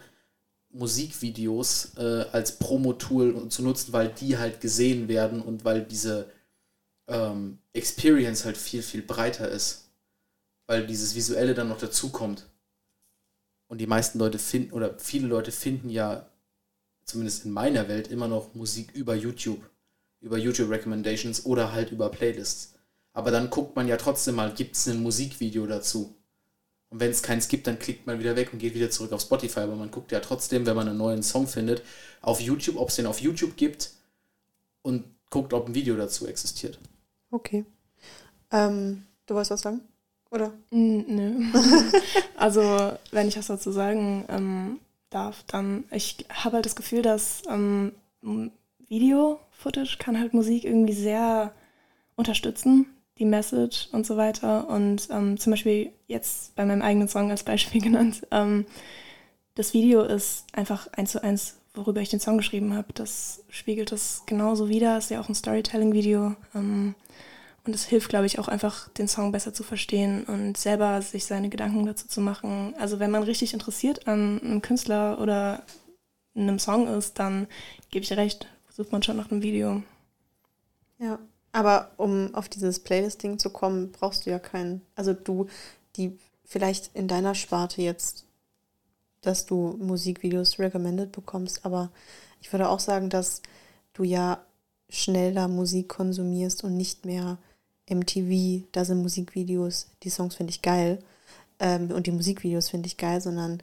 [0.70, 6.30] Musikvideos äh, als Promo-Tool zu nutzen, weil die halt gesehen werden und weil diese
[7.08, 9.88] ähm, Experience halt viel, viel breiter ist.
[10.68, 12.46] Weil dieses Visuelle dann noch dazukommt.
[13.66, 16.30] Und die meisten Leute finden, oder viele Leute finden ja,
[17.06, 19.68] zumindest in meiner Welt, immer noch Musik über YouTube.
[20.24, 22.74] Über YouTube Recommendations oder halt über Playlists.
[23.12, 26.16] Aber dann guckt man ja trotzdem mal, gibt es ein Musikvideo dazu?
[26.88, 29.20] Und wenn es keins gibt, dann klickt man wieder weg und geht wieder zurück auf
[29.20, 29.60] Spotify.
[29.60, 31.82] Aber man guckt ja trotzdem, wenn man einen neuen Song findet,
[32.22, 33.90] auf YouTube, ob es den auf YouTube gibt
[34.82, 36.78] und guckt, ob ein Video dazu existiert.
[37.30, 37.64] Okay.
[38.50, 39.80] Ähm, du wolltest was sagen?
[40.30, 40.52] Oder?
[40.70, 41.44] Mm, nö.
[42.36, 47.42] also, wenn ich was dazu sagen ähm, darf, dann, ich habe halt das Gefühl, dass
[47.48, 47.92] ähm,
[48.94, 51.52] Video-Footage kann halt Musik irgendwie sehr
[52.16, 52.86] unterstützen
[53.18, 54.68] die Message und so weiter.
[54.68, 58.66] Und ähm, zum Beispiel jetzt bei meinem eigenen Song als Beispiel genannt, ähm,
[59.54, 62.92] das Video ist einfach eins zu eins, worüber ich den Song geschrieben habe.
[62.92, 64.98] Das spiegelt das genauso wider.
[64.98, 66.34] Ist ja auch ein Storytelling-Video.
[66.54, 66.94] Ähm,
[67.66, 71.24] und es hilft, glaube ich, auch einfach, den Song besser zu verstehen und selber sich
[71.24, 72.74] seine Gedanken dazu zu machen.
[72.78, 75.62] Also wenn man richtig interessiert an einem Künstler oder
[76.36, 77.46] einem Song ist, dann
[77.90, 79.82] gebe ich recht, sucht man schon nach einem Video.
[80.98, 81.18] Ja,
[81.52, 84.82] aber um auf dieses Playlist-Ding zu kommen, brauchst du ja keinen.
[84.96, 85.46] Also du,
[85.96, 88.24] die vielleicht in deiner Sparte jetzt,
[89.20, 91.90] dass du Musikvideos recommended bekommst, aber
[92.40, 93.40] ich würde auch sagen, dass
[93.94, 94.44] du ja
[94.90, 97.38] schneller Musik konsumierst und nicht mehr
[97.88, 100.98] MTV, da sind Musikvideos, die Songs finde ich geil
[101.58, 103.62] ähm, und die Musikvideos finde ich geil, sondern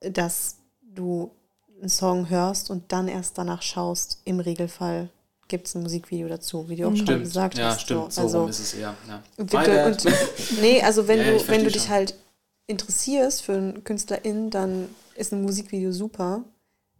[0.00, 1.30] dass du
[1.80, 5.10] einen Song hörst und dann erst danach schaust, im Regelfall
[5.48, 7.08] gibt es ein Musikvideo dazu, wie du auch stimmt.
[7.08, 7.82] schon gesagt ja, hast.
[7.82, 8.94] Stimmt, so, also, ist es eher.
[9.08, 9.22] Ja.
[9.36, 10.12] Und, und,
[10.60, 11.90] nee, also wenn ja, du, wenn du dich schon.
[11.90, 12.14] halt
[12.66, 16.44] interessierst für einen KünstlerIn, dann ist ein Musikvideo super.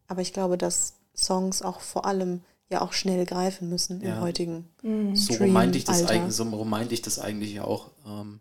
[0.08, 2.40] Aber ich glaube, dass Songs auch vor allem
[2.70, 4.14] ja auch schnell greifen müssen ja.
[4.14, 5.16] im heutigen mhm.
[5.16, 8.40] so meinte ich das eigentlich, so meinte ich das eigentlich ja auch, ähm,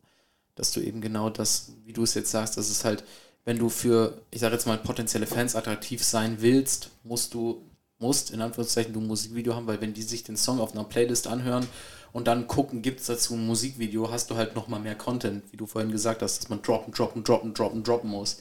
[0.55, 3.03] dass du eben genau das, wie du es jetzt sagst, dass es halt,
[3.49, 7.63] wenn du für, ich sage jetzt mal, potenzielle Fans attraktiv sein willst, musst du
[7.97, 10.83] musst, in Anführungszeichen, du ein Musikvideo haben, weil wenn die sich den Song auf einer
[10.83, 11.65] Playlist anhören
[12.13, 15.57] und dann gucken, gibt es dazu ein Musikvideo, hast du halt nochmal mehr Content, wie
[15.57, 18.39] du vorhin gesagt hast, dass man droppen, droppen, droppen, droppen, droppen muss,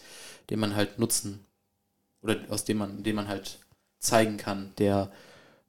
[0.51, 1.43] den man halt nutzen
[2.21, 3.61] oder aus dem man, den man halt
[4.01, 5.11] zeigen kann, der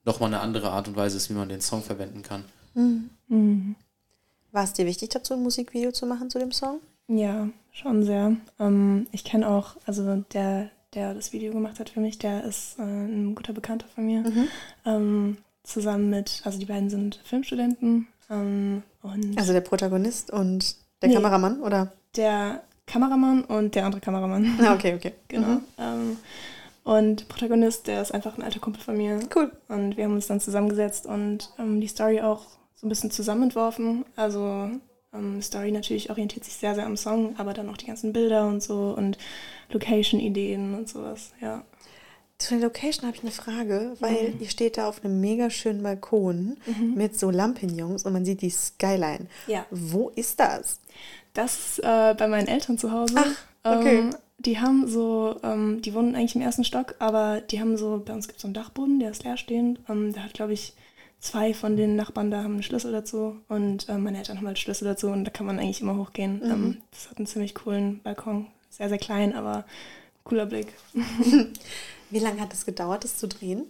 [0.04, 2.44] nochmal eine andere Art und Weise ist, wie man den Song verwenden kann.
[2.74, 3.10] Mhm.
[3.30, 3.76] Mhm.
[4.52, 6.82] War es dir wichtig dazu, ein Musikvideo zu machen zu dem Song?
[7.10, 8.36] Ja, schon sehr.
[8.60, 12.78] Ähm, ich kenne auch, also der, der das Video gemacht hat für mich, der ist
[12.80, 14.22] äh, ein guter Bekannter von mir.
[14.22, 14.48] Mhm.
[14.86, 18.08] Ähm, zusammen mit, also die beiden sind Filmstudenten.
[18.30, 21.92] Ähm, und also der Protagonist und der nee, Kameramann, oder?
[22.16, 24.60] Der Kameramann und der andere Kameramann.
[24.62, 25.14] Ah, okay, okay.
[25.28, 25.48] genau.
[25.48, 25.62] Mhm.
[25.78, 26.18] Ähm,
[26.84, 29.20] und Protagonist, der ist einfach ein alter Kumpel von mir.
[29.36, 29.52] Cool.
[29.68, 32.44] Und wir haben uns dann zusammengesetzt und ähm, die Story auch
[32.76, 34.06] so ein bisschen zusammenentworfen.
[34.16, 34.70] Also
[35.14, 38.48] ähm, Story natürlich orientiert sich sehr, sehr am Song, aber dann auch die ganzen Bilder
[38.48, 39.18] und so und
[39.72, 41.64] Location-Ideen und sowas, ja.
[42.38, 44.40] Zu der Location habe ich eine Frage, weil mhm.
[44.40, 46.94] ihr steht da auf einem mega schönen Balkon mhm.
[46.96, 49.28] mit so Lampignons und man sieht die Skyline.
[49.48, 49.66] Ja.
[49.72, 50.80] Wo ist das?
[51.34, 53.16] Das ist äh, bei meinen Eltern zu Hause.
[53.18, 54.00] Ach, okay.
[54.00, 58.02] Ähm, die haben so, ähm, die wohnen eigentlich im ersten Stock, aber die haben so,
[58.06, 59.80] bei uns gibt es so einen Dachboden, der ist leerstehend.
[59.90, 60.74] Ähm, der hat, glaube ich,
[61.20, 64.60] zwei von den Nachbarn da haben einen Schlüssel dazu und äh, meine Eltern haben halt
[64.60, 66.40] Schlüssel dazu und da kann man eigentlich immer hochgehen.
[66.40, 66.52] Mhm.
[66.52, 68.48] Ähm, das hat einen ziemlich coolen Balkon.
[68.70, 69.66] Sehr, sehr klein, aber
[70.24, 70.74] cooler Blick.
[72.10, 73.66] Wie lange hat es gedauert, das zu drehen?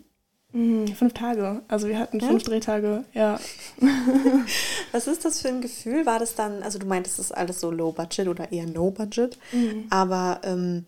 [0.51, 1.61] Mhm, fünf Tage.
[1.67, 2.49] Also wir hatten fünf ja?
[2.49, 3.39] Drehtage, ja.
[4.91, 6.05] Was ist das für ein Gefühl?
[6.05, 8.91] War das dann, also du meintest, das ist alles so low budget oder eher no
[8.91, 9.85] budget, mhm.
[9.89, 10.85] aber ähm,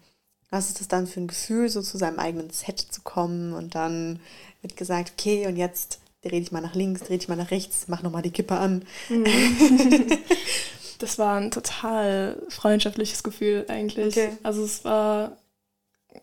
[0.50, 3.74] was ist das dann für ein Gefühl, so zu seinem eigenen Set zu kommen und
[3.74, 4.20] dann
[4.62, 7.86] wird gesagt, okay, und jetzt dreh dich mal nach links, dreh dich mal nach rechts,
[7.88, 8.86] mach nochmal die Kippe an.
[9.10, 9.26] Mhm.
[11.00, 14.18] das war ein total freundschaftliches Gefühl eigentlich.
[14.18, 14.38] Okay.
[14.44, 15.38] Also es war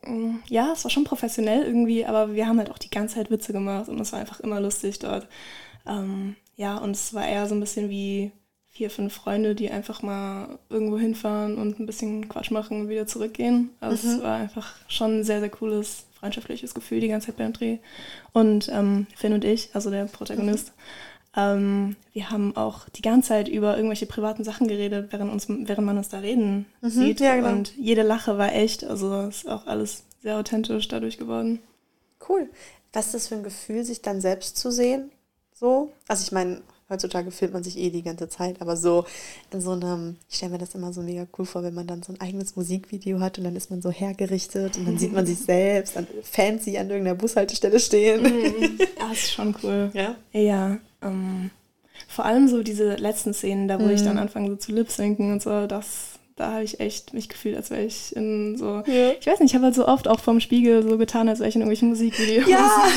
[0.05, 3.31] mm, ja, es war schon professionell irgendwie, aber wir haben halt auch die ganze Zeit
[3.31, 5.27] Witze gemacht und es war einfach immer lustig dort.
[5.87, 8.33] Ähm, ja, und es war eher so ein bisschen wie
[8.79, 13.09] vier, fünf Freunde, die einfach mal irgendwo hinfahren und ein bisschen Quatsch machen und wieder
[13.09, 13.71] zurückgehen.
[13.81, 14.15] Also mhm.
[14.15, 17.79] es war einfach schon ein sehr, sehr cooles freundschaftliches Gefühl die ganze Zeit beim Dreh.
[18.33, 20.69] Und ähm, Finn und ich, also der Protagonist,
[21.35, 21.41] mhm.
[21.41, 25.85] ähm, wir haben auch die ganze Zeit über irgendwelche privaten Sachen geredet, während, uns, während
[25.85, 26.89] man uns da reden mhm.
[26.89, 27.19] sieht.
[27.19, 27.51] Ja, genau.
[27.51, 31.59] Und jede Lache war echt, also ist auch alles sehr authentisch dadurch geworden.
[32.29, 32.49] Cool.
[32.93, 35.11] Was ist das für ein Gefühl, sich dann selbst zu sehen?
[35.53, 35.91] So?
[36.07, 39.05] Also ich meine, Heutzutage filmt man sich eh die ganze Zeit, aber so
[39.53, 42.03] in so einem, ich stelle mir das immer so mega cool vor, wenn man dann
[42.03, 45.27] so ein eigenes Musikvideo hat und dann ist man so hergerichtet und dann sieht man
[45.27, 48.23] sich selbst dann fancy an irgendeiner Bushaltestelle stehen.
[48.23, 48.79] Mhm.
[48.99, 49.91] Das ist schon cool.
[49.95, 50.17] Ja.
[50.33, 50.79] Ja.
[51.03, 51.51] Ähm,
[52.09, 53.91] vor allem so diese letzten Szenen, da wo mhm.
[53.91, 54.23] ich dann mhm.
[54.23, 57.83] anfange so zu lip-sinken und so, das da habe ich echt mich gefühlt, als wäre
[57.83, 58.83] ich in so.
[58.87, 59.11] Ja.
[59.21, 61.49] Ich weiß nicht, ich habe halt so oft auch vorm Spiegel so getan, als wäre
[61.49, 62.49] ich in irgendwelchen Musikvideos.
[62.49, 62.89] Ja!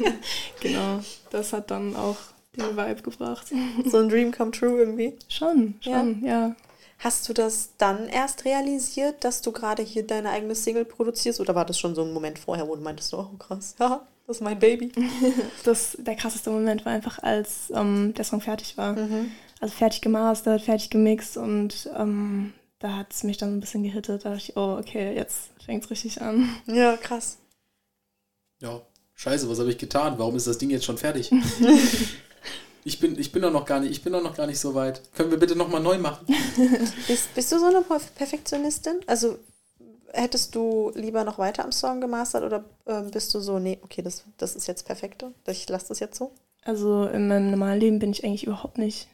[0.60, 1.00] genau.
[1.30, 2.16] Das hat dann auch
[2.62, 3.46] den Vibe gebracht.
[3.90, 5.14] So ein Dream come true irgendwie.
[5.28, 6.48] Schon, schon, ja.
[6.48, 6.56] ja.
[6.98, 11.40] Hast du das dann erst realisiert, dass du gerade hier deine eigene Single produzierst?
[11.40, 14.36] Oder war das schon so ein Moment vorher, wo du meintest, oh krass, ja, das
[14.36, 14.90] ist mein Baby?
[15.64, 18.94] das, der krasseste Moment war einfach, als ähm, der Song fertig war.
[18.94, 19.32] Mhm.
[19.60, 24.24] Also fertig gemastert, fertig gemixt und ähm, da hat es mich dann ein bisschen gehittet.
[24.24, 26.48] Da dachte ich, oh, okay, jetzt fängt es richtig an.
[26.66, 27.38] Ja, krass.
[28.60, 28.80] Ja,
[29.14, 30.14] scheiße, was habe ich getan?
[30.18, 31.30] Warum ist das Ding jetzt schon fertig?
[32.84, 34.74] Ich bin, ich bin doch noch gar nicht, ich bin doch noch gar nicht so
[34.74, 35.00] weit.
[35.14, 36.26] Können wir bitte nochmal neu machen?
[37.08, 39.00] bist, bist du so eine Perfektionistin?
[39.06, 39.38] Also
[40.12, 44.02] hättest du lieber noch weiter am Song gemastert oder äh, bist du so, nee, okay,
[44.02, 46.32] das, das ist jetzt perfekt, ich lasse das jetzt so?
[46.62, 49.08] Also in meinem normalen Leben bin ich eigentlich überhaupt nicht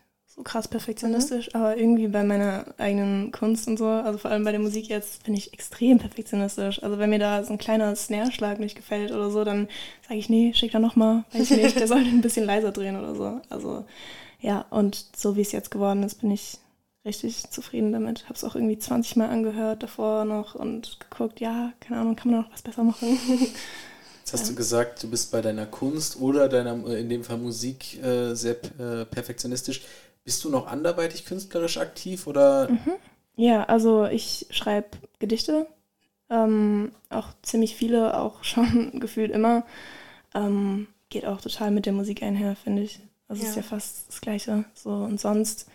[0.44, 1.60] krass perfektionistisch, mhm.
[1.60, 5.24] aber irgendwie bei meiner eigenen Kunst und so, also vor allem bei der Musik jetzt,
[5.24, 6.82] bin ich extrem perfektionistisch.
[6.82, 9.68] Also wenn mir da so ein kleiner Snare-Schlag nicht gefällt oder so, dann
[10.08, 12.96] sage ich, nee, schick da nochmal, weiß ich nicht, der soll ein bisschen leiser drehen
[12.96, 13.40] oder so.
[13.48, 13.84] Also
[14.40, 16.58] ja, und so wie es jetzt geworden ist, bin ich
[17.04, 18.24] richtig zufrieden damit.
[18.24, 22.30] Habe es auch irgendwie 20 Mal angehört davor noch und geguckt, ja, keine Ahnung, kann
[22.30, 23.18] man noch was besser machen.
[24.20, 24.48] Jetzt hast ja.
[24.50, 28.56] du gesagt, du bist bei deiner Kunst oder deiner, in dem Fall Musik, äh, sehr
[28.78, 29.82] äh, perfektionistisch.
[30.24, 32.68] Bist du noch anderweitig künstlerisch aktiv oder?
[32.70, 32.92] Mhm.
[33.36, 35.66] Ja, also ich schreibe Gedichte,
[36.28, 39.64] ähm, auch ziemlich viele, auch schon gefühlt immer.
[40.34, 43.00] Ähm, geht auch total mit der Musik einher, finde ich.
[43.28, 43.48] Also ja.
[43.48, 44.64] ist ja fast das Gleiche.
[44.74, 45.68] So und sonst,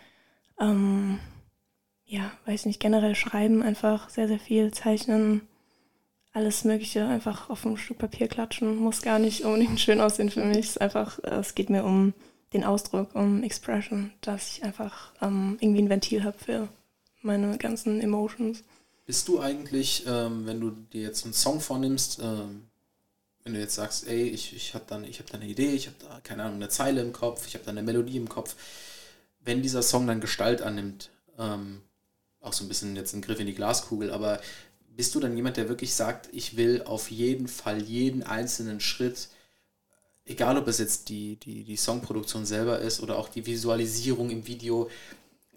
[0.60, 1.18] ähm,
[2.04, 5.42] ja, weiß nicht, generell schreiben einfach sehr, sehr viel, zeichnen,
[6.32, 10.44] alles Mögliche einfach auf ein Stück Papier klatschen, muss gar nicht unbedingt schön aussehen für
[10.44, 10.58] mich.
[10.58, 12.12] Es ist einfach, es geht mir um
[12.52, 16.68] den Ausdruck, um Expression, dass ich einfach ähm, irgendwie ein Ventil habe für
[17.22, 18.62] meine ganzen Emotions.
[19.04, 22.62] Bist du eigentlich, ähm, wenn du dir jetzt einen Song vornimmst, ähm,
[23.44, 25.96] wenn du jetzt sagst, ey, ich, ich habe da, hab da eine Idee, ich habe
[26.00, 28.56] da, keine Ahnung, eine Zeile im Kopf, ich habe da eine Melodie im Kopf,
[29.40, 31.82] wenn dieser Song dann Gestalt annimmt, ähm,
[32.40, 34.40] auch so ein bisschen jetzt ein Griff in die Glaskugel, aber
[34.96, 39.28] bist du dann jemand, der wirklich sagt, ich will auf jeden Fall jeden einzelnen Schritt
[40.26, 44.46] egal ob es jetzt die, die, die Songproduktion selber ist oder auch die Visualisierung im
[44.46, 44.90] Video,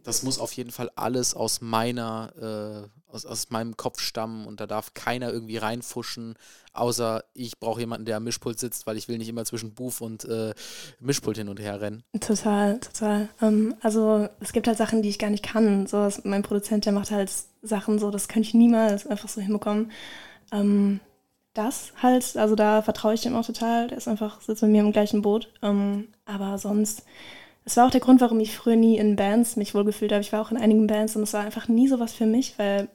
[0.04, 4.60] das muss auf jeden Fall alles aus meiner, äh, aus, aus meinem Kopf stammen und
[4.60, 6.36] da darf keiner irgendwie reinfuschen,
[6.74, 10.02] außer ich brauche jemanden, der am Mischpult sitzt, weil ich will nicht immer zwischen Booth
[10.02, 10.54] und äh,
[11.00, 12.04] Mischpult hin und her rennen.
[12.20, 13.30] Total, total.
[13.42, 15.88] Ähm, also es gibt halt Sachen, die ich gar nicht kann.
[15.88, 19.92] So, mein Produzent, der macht halt Sachen so, das könnte ich niemals einfach so hinbekommen.
[20.52, 21.00] Ähm,
[21.54, 23.88] das halt, also da vertraue ich dem auch total.
[23.88, 25.52] Der ist einfach, sitzt mit mir im gleichen Boot.
[25.62, 27.04] Ähm, aber sonst,
[27.66, 30.22] es war auch der Grund, warum ich früher nie in Bands mich wohlgefühlt habe.
[30.22, 32.90] Ich war auch in einigen Bands und es war einfach nie sowas für mich, weil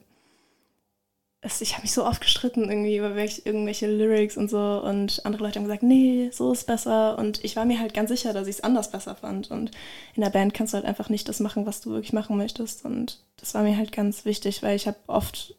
[1.45, 5.23] es, ich habe mich so oft gestritten irgendwie über welche, irgendwelche Lyrics und so und
[5.25, 8.33] andere Leute haben gesagt, nee, so ist besser und ich war mir halt ganz sicher,
[8.33, 9.71] dass ich es anders besser fand und
[10.15, 12.83] in der Band kannst du halt einfach nicht das machen, was du wirklich machen möchtest
[12.83, 15.55] und das war mir halt ganz wichtig, weil ich habe oft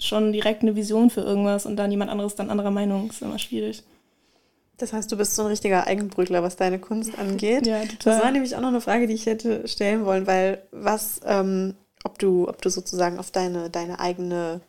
[0.00, 3.10] schon direkt eine Vision für irgendwas und dann jemand anderes dann anderer Meinung.
[3.10, 3.82] Ist immer schwierig.
[4.80, 7.66] Das heißt, du bist so ein richtiger Eigenbrötler, was deine Kunst angeht.
[7.66, 7.96] ja, total.
[8.14, 11.74] Das war nämlich auch noch eine Frage, die ich hätte stellen wollen, weil was, ähm,
[12.02, 14.62] ob du, ob du sozusagen auf deine, deine eigene,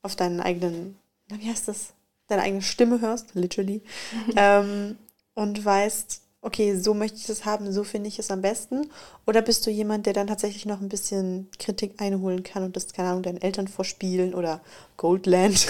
[0.00, 0.96] auf deinen eigenen,
[1.28, 1.92] na, wie heißt das?
[2.28, 3.82] Deine eigene Stimme hörst, literally,
[4.36, 4.96] ähm,
[5.34, 8.90] und weißt, okay, so möchte ich es haben, so finde ich es am besten?
[9.26, 12.92] Oder bist du jemand, der dann tatsächlich noch ein bisschen Kritik einholen kann und das,
[12.92, 14.60] keine Ahnung, deinen Eltern vorspielen oder
[14.96, 15.68] Goldland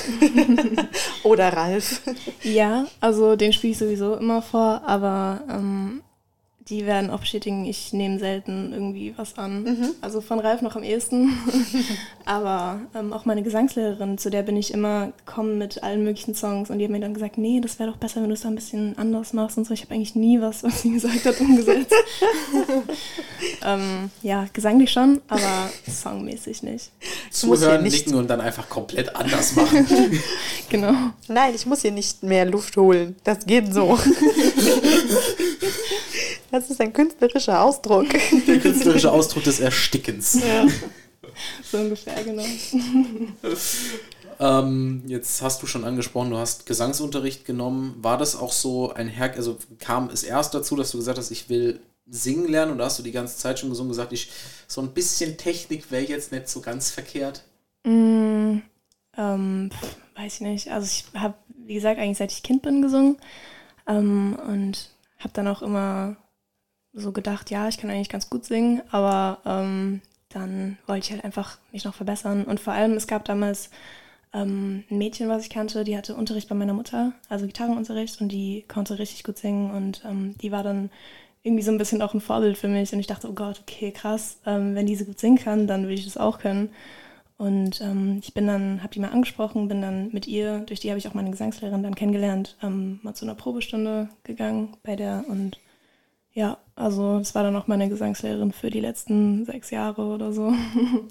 [1.24, 2.00] oder Ralf?
[2.42, 6.02] Ja, also den spiele ich sowieso immer vor, aber ähm,
[6.68, 9.64] die werden auch bestätigen, ich nehme selten irgendwie was an.
[9.64, 9.88] Mhm.
[10.00, 11.32] Also von Ralf noch am ehesten.
[12.24, 16.70] Aber ähm, auch meine Gesangslehrerin, zu der bin ich immer gekommen mit allen möglichen Songs
[16.70, 18.48] und die hat mir dann gesagt, nee, das wäre doch besser, wenn du es da
[18.48, 19.74] ein bisschen anders machst und so.
[19.74, 21.92] Ich habe eigentlich nie was, was sie gesagt hat, umgesetzt.
[23.64, 26.90] ähm, ja, gesanglich schon, aber songmäßig nicht.
[27.30, 29.86] Zuhören, nicht nicken und dann einfach komplett anders machen.
[30.68, 30.94] genau.
[31.28, 33.16] Nein, ich muss hier nicht mehr Luft holen.
[33.24, 33.98] Das geht so.
[36.50, 38.06] Das ist ein künstlerischer Ausdruck.
[38.46, 40.34] Der künstlerische Ausdruck des Erstickens.
[40.34, 40.66] Ja.
[41.70, 42.44] So ungefähr, genau.
[44.42, 47.94] Ähm, jetzt hast du schon angesprochen, du hast Gesangsunterricht genommen.
[48.02, 51.30] War das auch so ein Herk, also kam es erst dazu, dass du gesagt hast,
[51.30, 54.30] ich will singen lernen oder hast du die ganze Zeit schon gesungen gesagt, ich
[54.66, 57.44] so ein bisschen Technik wäre jetzt nicht so ganz verkehrt?
[57.84, 58.58] Mm,
[59.16, 59.70] ähm,
[60.16, 60.68] weiß ich nicht.
[60.72, 63.18] Also ich habe, wie gesagt, eigentlich seit ich Kind bin gesungen
[63.86, 64.90] ähm, und
[65.22, 66.16] habe dann auch immer
[66.92, 71.24] so gedacht, ja, ich kann eigentlich ganz gut singen, aber ähm, dann wollte ich halt
[71.24, 72.44] einfach mich noch verbessern.
[72.44, 73.70] Und vor allem, es gab damals
[74.32, 78.28] ähm, ein Mädchen, was ich kannte, die hatte Unterricht bei meiner Mutter, also Gitarrenunterricht, und
[78.28, 79.70] die konnte richtig gut singen.
[79.70, 80.90] Und ähm, die war dann
[81.42, 82.92] irgendwie so ein bisschen auch ein Vorbild für mich.
[82.92, 85.86] Und ich dachte, oh Gott, okay, krass, ähm, wenn die so gut singen kann, dann
[85.86, 86.70] will ich das auch können.
[87.42, 90.90] Und ähm, ich bin dann, habe die mal angesprochen, bin dann mit ihr, durch die
[90.90, 95.24] habe ich auch meine Gesangslehrerin dann kennengelernt, ähm, mal zu einer Probestunde gegangen bei der
[95.26, 95.58] und
[96.34, 100.54] ja, also es war dann auch meine Gesangslehrerin für die letzten sechs Jahre oder so.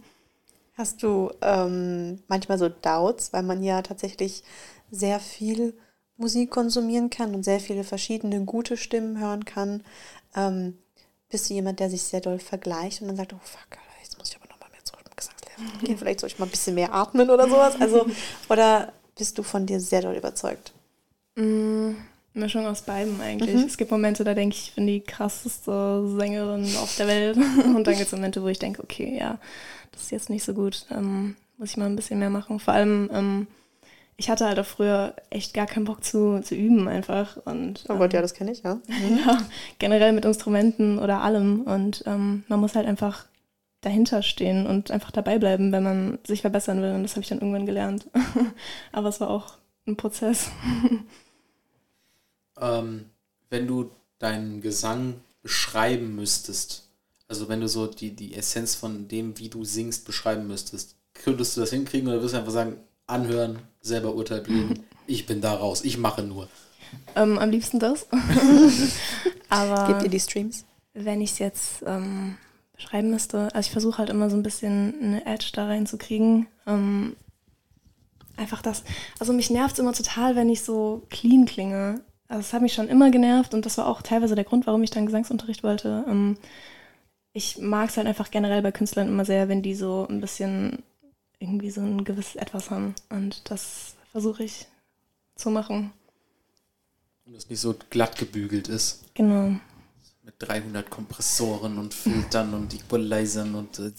[0.77, 4.41] Hast du ähm, manchmal so Doubts, weil man ja tatsächlich
[4.89, 5.73] sehr viel
[6.15, 9.83] Musik konsumieren kann und sehr viele verschiedene gute Stimmen hören kann?
[10.33, 10.77] Ähm,
[11.29, 14.29] bist du jemand, der sich sehr doll vergleicht und dann sagt, oh fuck, jetzt muss
[14.29, 14.85] ich aber nochmal mehr
[15.83, 17.79] gehen, vielleicht soll ich mal ein bisschen mehr atmen oder sowas?
[17.79, 18.05] Also,
[18.49, 20.73] oder bist du von dir sehr doll überzeugt?
[21.35, 21.91] Mm,
[22.33, 23.55] Mischung aus beidem eigentlich.
[23.55, 23.63] Mhm.
[23.65, 27.37] Es gibt Momente, da denke ich, ich bin die krasseste Sängerin auf der Welt.
[27.65, 29.37] Und dann gibt es Momente, wo ich denke, okay, ja,
[29.91, 30.85] das ist jetzt nicht so gut.
[30.91, 32.59] Ähm, muss ich mal ein bisschen mehr machen.
[32.59, 33.47] Vor allem, ähm,
[34.17, 37.37] ich hatte halt auch früher echt gar keinen Bock zu, zu üben einfach.
[37.45, 38.75] Und, oh Gott, ähm, ja, das kenne ich, ja.
[38.87, 39.19] Mhm.
[39.25, 39.37] ja.
[39.79, 41.61] Generell mit Instrumenten oder allem.
[41.61, 43.25] Und ähm, man muss halt einfach
[43.81, 46.93] dahinter stehen und einfach dabei bleiben, wenn man sich verbessern will.
[46.93, 48.07] Und das habe ich dann irgendwann gelernt.
[48.91, 50.49] Aber es war auch ein Prozess
[52.61, 53.05] ähm,
[53.49, 56.87] wenn du deinen Gesang beschreiben müsstest,
[57.27, 61.57] also wenn du so die, die Essenz von dem, wie du singst, beschreiben müsstest, könntest
[61.57, 65.53] du das hinkriegen oder wirst du einfach sagen, anhören, selber Urteil bilden, ich bin da
[65.53, 66.47] raus, ich mache nur.
[67.15, 68.07] Ähm, am liebsten das.
[69.49, 70.65] Aber Gebt ihr die Streams?
[70.93, 72.37] Wenn ich es jetzt ähm,
[72.81, 76.47] beschreiben müsste, also ich versuche halt immer so ein bisschen eine Edge da reinzukriegen.
[76.65, 77.15] Ähm,
[78.37, 78.83] einfach das,
[79.19, 82.01] also mich nervt es immer total, wenn ich so clean klinge.
[82.27, 84.83] Also es hat mich schon immer genervt und das war auch teilweise der Grund, warum
[84.83, 86.05] ich dann Gesangsunterricht wollte.
[86.07, 86.37] Ähm,
[87.33, 90.83] ich mag es halt einfach generell bei Künstlern immer sehr, wenn die so ein bisschen
[91.39, 92.95] irgendwie so ein gewisses Etwas haben.
[93.09, 94.67] Und das versuche ich
[95.35, 95.91] zu machen.
[97.25, 99.03] Und es nicht so glatt gebügelt ist.
[99.13, 99.59] Genau.
[100.23, 103.91] Mit 300 Kompressoren und Filtern und Equalizern und äh,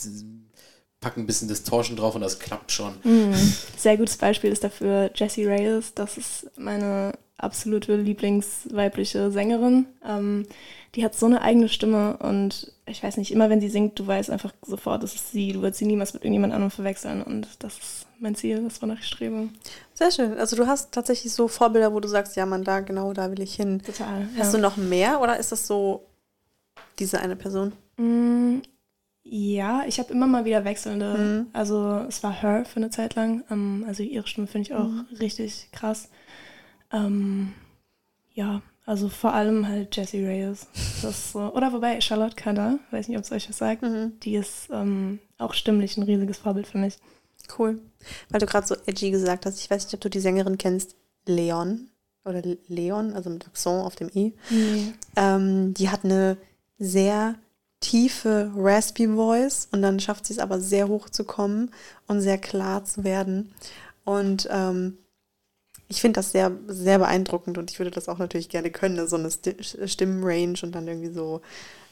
[1.01, 2.95] packen ein bisschen Distortion drauf und das klappt schon.
[3.03, 3.35] Mm,
[3.77, 5.95] sehr gutes Beispiel ist dafür Jessie Reyes.
[5.95, 9.87] Das ist meine absolute Lieblingsweibliche Sängerin.
[10.07, 10.47] Ähm,
[10.95, 14.07] die hat so eine eigene Stimme und ich weiß nicht, immer wenn sie singt, du
[14.07, 15.53] weißt einfach sofort, das ist sie.
[15.53, 19.01] Du wirst sie niemals mit irgendjemand anderem verwechseln und das ist mein Ziel, das wonach
[19.01, 19.49] ich strebe.
[19.95, 20.39] Sehr schön.
[20.39, 23.41] Also du hast tatsächlich so Vorbilder, wo du sagst, ja man, da genau, da will
[23.41, 23.83] ich hin.
[23.83, 24.29] Total.
[24.39, 24.59] Hast ja.
[24.59, 26.07] du noch mehr oder ist das so
[26.99, 27.73] diese eine Person?
[27.97, 28.61] Mm,
[29.25, 31.15] ja, ich habe immer mal wieder wechselnde.
[31.17, 31.47] Mhm.
[31.53, 33.45] Also es war Her für eine Zeit lang.
[33.51, 35.07] Ähm, also ihre Stimme finde ich auch mhm.
[35.21, 36.09] richtig krass.
[36.93, 37.53] Ähm,
[38.33, 40.67] ja, also vor allem halt Jessie Reyes.
[41.03, 44.19] Das oder wobei Charlotte Kader, weiß nicht, ob es euch was sagt, mhm.
[44.21, 46.99] die ist ähm, auch stimmlich ein riesiges Vorbild für mich.
[47.59, 47.81] Cool.
[48.31, 50.97] Weil du gerade so edgy gesagt hast, ich weiß nicht, ob du die Sängerin kennst,
[51.27, 51.89] Leon
[52.25, 54.35] oder Leon, also mit Accent auf dem I.
[54.51, 54.95] Nee.
[55.17, 56.37] Ähm, die hat eine
[56.83, 57.37] sehr
[57.81, 61.71] tiefe, raspy Voice und dann schafft sie es aber sehr hoch zu kommen
[62.07, 63.53] und sehr klar zu werden.
[64.05, 64.99] Und ähm,
[65.89, 69.17] ich finde das sehr, sehr beeindruckend und ich würde das auch natürlich gerne können, so
[69.17, 71.43] eine Stimmenrange und dann irgendwie so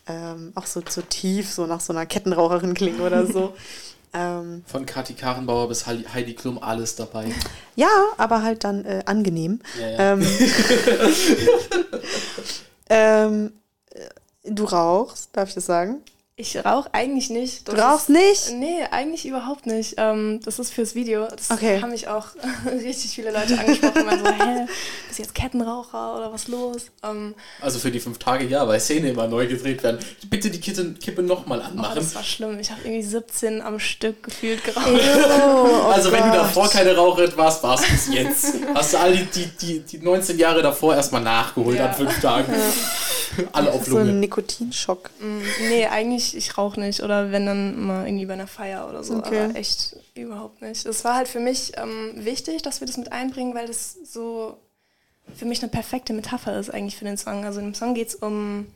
[0.06, 3.54] ähm, auch so zu tief, so nach so einer Kettenraucherin klingen oder so.
[4.14, 7.32] ähm, Von Kati Karenbauer bis Heidi Klum alles dabei.
[7.76, 9.60] Ja, aber halt dann äh, angenehm.
[9.78, 10.12] Ja, ja.
[10.12, 10.26] Ähm,
[12.88, 13.52] ähm,
[14.44, 16.02] Du rauchst, darf ich das sagen?
[16.40, 17.68] Ich rauche eigentlich nicht.
[17.68, 18.58] Das du rauchst ist, nicht?
[18.58, 19.96] Nee, eigentlich überhaupt nicht.
[19.98, 21.26] Ähm, das ist fürs Video.
[21.26, 21.82] Das okay.
[21.82, 22.28] haben mich auch
[22.82, 24.08] richtig viele Leute angesprochen.
[24.08, 24.66] und so, hä,
[25.06, 26.86] bist du jetzt Kettenraucher oder was los?
[27.02, 29.98] Ähm, also für die fünf Tage ja, weil Szene immer neu gedreht werden.
[30.30, 31.92] Bitte die Kippe, Kippe nochmal anmachen.
[31.92, 32.58] Oh, das war schlimm.
[32.58, 34.86] Ich habe irgendwie 17 am Stück gefühlt geraucht.
[34.88, 38.54] Oh, also wenn du davor keine Raucherin warst, warst du es jetzt.
[38.74, 41.88] Hast du all die, die, die, die 19 Jahre davor erstmal nachgeholt ja.
[41.88, 42.50] an fünf Tagen.
[42.50, 42.58] Ja.
[43.52, 44.04] Alle auf Lunge.
[44.04, 45.10] So ein Nikotinschock.
[45.20, 47.02] Mm, nee, eigentlich, ich rauche nicht.
[47.02, 49.16] Oder wenn dann mal irgendwie bei einer Feier oder so.
[49.16, 49.44] Okay.
[49.44, 50.86] Aber echt überhaupt nicht.
[50.86, 54.56] Es war halt für mich ähm, wichtig, dass wir das mit einbringen, weil das so
[55.34, 57.44] für mich eine perfekte Metapher ist eigentlich für den Song.
[57.44, 58.66] Also im Song geht es um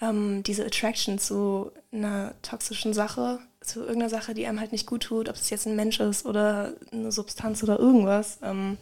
[0.00, 5.04] ähm, diese Attraction zu einer toxischen Sache, zu irgendeiner Sache, die einem halt nicht gut
[5.04, 8.38] tut, ob es jetzt ein Mensch ist oder eine Substanz oder irgendwas.
[8.42, 8.76] Ähm,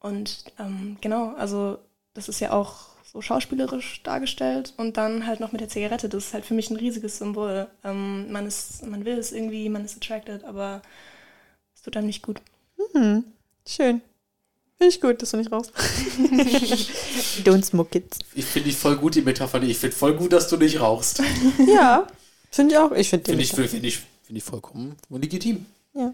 [0.00, 1.78] und ähm, genau, also
[2.12, 6.08] das ist ja auch so schauspielerisch dargestellt und dann halt noch mit der Zigarette.
[6.08, 7.68] Das ist halt für mich ein riesiges Symbol.
[7.84, 10.82] Ähm, man, ist, man will es irgendwie, man ist attracted, aber
[11.74, 12.40] es tut einem nicht gut.
[12.92, 13.24] Mhm.
[13.66, 14.00] Schön.
[14.76, 15.70] Finde ich gut, dass du nicht rauchst.
[17.44, 18.16] Don't smoke it.
[18.34, 19.62] Ich finde ich voll gut, die Metapher.
[19.62, 21.22] Ich finde voll gut, dass du nicht rauchst.
[21.72, 22.08] ja,
[22.50, 22.90] finde ich auch.
[22.90, 25.66] Ich finde find ich, find ich, find ich vollkommen legitim.
[25.94, 26.12] Ja.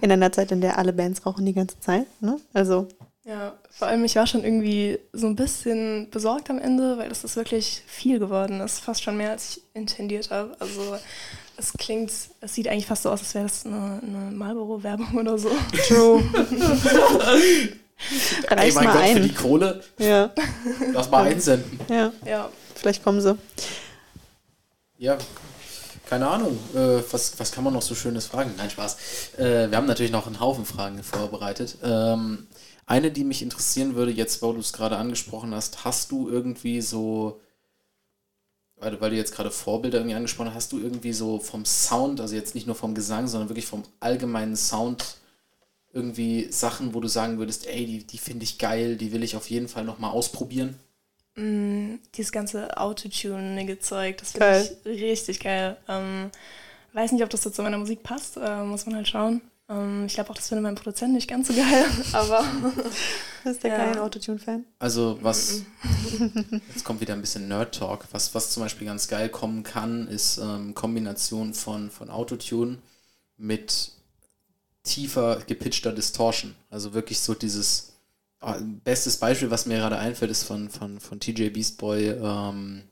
[0.00, 2.06] In einer Zeit, in der alle Bands rauchen die ganze Zeit.
[2.20, 2.40] Ne?
[2.52, 2.88] Also
[3.24, 7.22] ja, vor allem ich war schon irgendwie so ein bisschen besorgt am Ende, weil das
[7.22, 8.58] ist wirklich viel geworden.
[8.58, 10.56] Das ist fast schon mehr, als ich intendiert habe.
[10.58, 10.96] Also
[11.56, 12.10] es klingt,
[12.40, 15.50] es sieht eigentlich fast so aus, als wäre das eine, eine Marlboro-Werbung oder so.
[15.86, 16.22] True.
[18.50, 19.16] Ey, mein Gott, ein.
[19.16, 19.80] für die Kohle.
[19.98, 20.30] Ja.
[20.92, 21.78] Lass mal einsenden.
[21.88, 22.12] Ja.
[22.26, 22.48] ja.
[22.74, 23.38] Vielleicht kommen sie.
[24.98, 25.16] Ja,
[26.08, 26.58] keine Ahnung.
[26.74, 28.52] Äh, was, was kann man noch so Schönes fragen?
[28.56, 28.96] Nein, Spaß.
[29.38, 31.78] Äh, wir haben natürlich noch einen Haufen Fragen vorbereitet.
[31.82, 32.48] Ähm,
[32.86, 36.80] eine, die mich interessieren würde, jetzt, wo du es gerade angesprochen hast, hast du irgendwie
[36.80, 37.40] so,
[38.76, 42.20] weil, weil du jetzt gerade Vorbilder irgendwie angesprochen hast, hast du irgendwie so vom Sound,
[42.20, 45.16] also jetzt nicht nur vom Gesang, sondern wirklich vom allgemeinen Sound
[45.92, 49.36] irgendwie Sachen, wo du sagen würdest, ey, die, die finde ich geil, die will ich
[49.36, 50.78] auf jeden Fall nochmal ausprobieren?
[51.34, 55.76] Mm, dieses ganze Autotune-Zeug, das finde ich richtig geil.
[55.88, 56.30] Ähm,
[56.92, 59.40] weiß nicht, ob das so zu meiner Musik passt, äh, muss man halt schauen.
[59.68, 62.44] Ähm, ich glaube auch, das findet mein Produzent nicht ganz so geil, aber.
[63.44, 63.76] ist der ja.
[63.76, 64.64] kein Autotune-Fan?
[64.78, 65.62] Also, was.
[66.68, 68.06] jetzt kommt wieder ein bisschen Nerd-Talk.
[68.12, 72.78] Was, was zum Beispiel ganz geil kommen kann, ist ähm, Kombination von, von Autotune
[73.36, 73.92] mit
[74.82, 76.54] tiefer gepitchter Distortion.
[76.70, 77.88] Also wirklich so dieses.
[78.44, 82.08] Oh, bestes Beispiel, was mir gerade einfällt, ist von, von, von TJ Beastboy.
[82.08, 82.82] Ähm,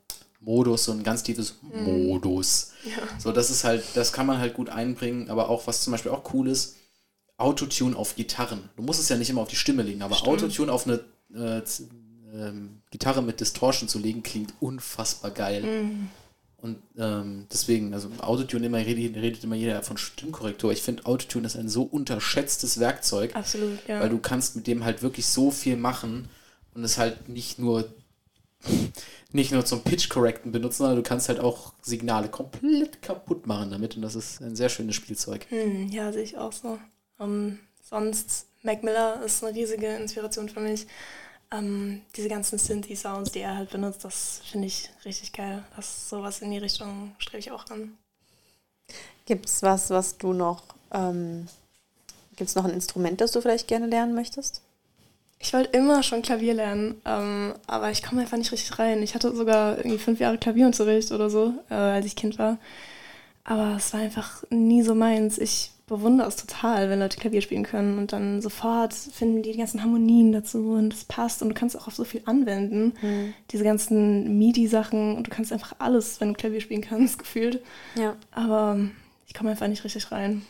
[0.41, 2.07] Modus, so ein ganz tiefes mhm.
[2.07, 2.73] Modus.
[2.85, 3.03] Ja.
[3.19, 6.13] So, das ist halt, das kann man halt gut einbringen, aber auch, was zum Beispiel
[6.13, 6.77] auch cool ist,
[7.37, 8.69] Autotune auf Gitarren.
[8.77, 10.43] Du musst es ja nicht immer auf die Stimme legen, aber Stimmt.
[10.43, 11.01] Autotune auf eine
[11.35, 11.63] äh,
[12.35, 15.63] ähm, Gitarre mit Distortion zu legen, klingt unfassbar geil.
[15.63, 16.09] Mhm.
[16.59, 20.73] Und ähm, deswegen, also Autotune immer redet, redet immer jeder von Stimmkorrektur.
[20.73, 23.35] Ich finde Autotune ist ein so unterschätztes Werkzeug.
[23.35, 24.01] Absolut, ja.
[24.01, 26.29] Weil du kannst mit dem halt wirklich so viel machen
[26.75, 27.91] und es halt nicht nur
[29.33, 33.97] nicht nur zum Pitch-Correcten benutzen, sondern du kannst halt auch Signale komplett kaputt machen damit
[33.97, 35.47] und das ist ein sehr schönes Spielzeug.
[35.51, 36.79] Hm, ja, sehe ich auch so.
[37.19, 40.87] Um, sonst, Mac Miller ist eine riesige Inspiration für mich.
[41.53, 45.65] Um, diese ganzen Synthi-Sounds, die er halt benutzt, das finde ich richtig geil.
[45.77, 47.97] Das sowas in die Richtung strebe ich auch an.
[49.27, 50.63] Gibt es was, was du noch,
[50.93, 51.47] ähm,
[52.37, 54.63] gibt es noch ein Instrument, das du vielleicht gerne lernen möchtest?
[55.43, 59.03] Ich wollte immer schon Klavier lernen, ähm, aber ich komme einfach nicht richtig rein.
[59.03, 62.59] Ich hatte sogar irgendwie fünf Jahre Klavierunterricht oder so, äh, als ich Kind war.
[63.43, 65.39] Aber es war einfach nie so meins.
[65.39, 69.59] Ich bewundere es total, wenn Leute Klavier spielen können und dann sofort finden die die
[69.59, 72.93] ganzen Harmonien dazu und es passt und du kannst auch auf so viel anwenden.
[73.01, 73.35] Mhm.
[73.51, 77.65] Diese ganzen MIDI-Sachen und du kannst einfach alles, wenn du Klavier spielen kannst, gefühlt.
[77.97, 78.15] Ja.
[78.31, 78.79] Aber
[79.27, 80.43] ich komme einfach nicht richtig rein.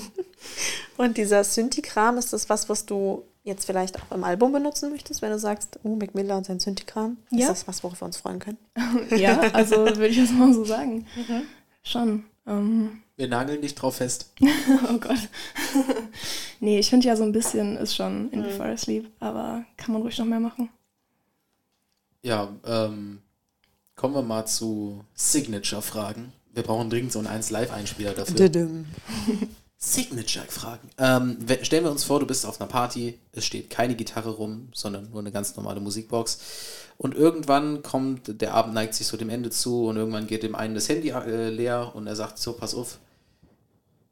[0.98, 5.22] und dieser Synthi-Kram, ist das was, was du jetzt vielleicht auch im Album benutzen möchtest,
[5.22, 7.16] wenn du sagst, oh, Mac Miller und sein Synthikram?
[7.30, 7.40] Ja.
[7.40, 8.58] Ist das was, worauf wir uns freuen können?
[9.16, 11.06] ja, also würde ich das mal so sagen.
[11.16, 11.42] Mhm.
[11.82, 12.24] Schon.
[12.46, 13.02] Ähm.
[13.16, 14.32] Wir nageln dich drauf fest.
[14.40, 15.28] oh Gott.
[16.60, 18.44] nee, ich finde ja so ein bisschen ist schon in mhm.
[18.44, 20.68] Before I Sleep, aber kann man ruhig noch mehr machen.
[22.22, 23.20] Ja, ähm,
[23.96, 26.32] kommen wir mal zu Signature-Fragen.
[26.52, 28.50] Wir brauchen dringend so einen 1-Live-Einspieler dafür.
[29.80, 30.90] Signature-Fragen.
[30.98, 34.68] Ähm, stellen wir uns vor, du bist auf einer Party, es steht keine Gitarre rum,
[34.74, 36.40] sondern nur eine ganz normale Musikbox.
[36.96, 40.56] Und irgendwann kommt, der Abend neigt sich so dem Ende zu und irgendwann geht dem
[40.56, 42.98] einen das Handy äh, leer und er sagt so, pass auf,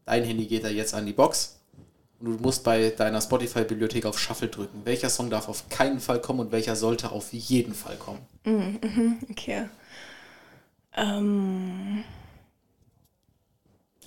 [0.05, 1.57] dein Handy geht da jetzt an die Box
[2.21, 4.83] und du musst bei deiner Spotify-Bibliothek auf Shuffle drücken.
[4.85, 8.21] Welcher Song darf auf keinen Fall kommen und welcher sollte auf jeden Fall kommen?
[8.45, 9.69] Mhm, mhm, okay.
[10.97, 12.05] Ähm,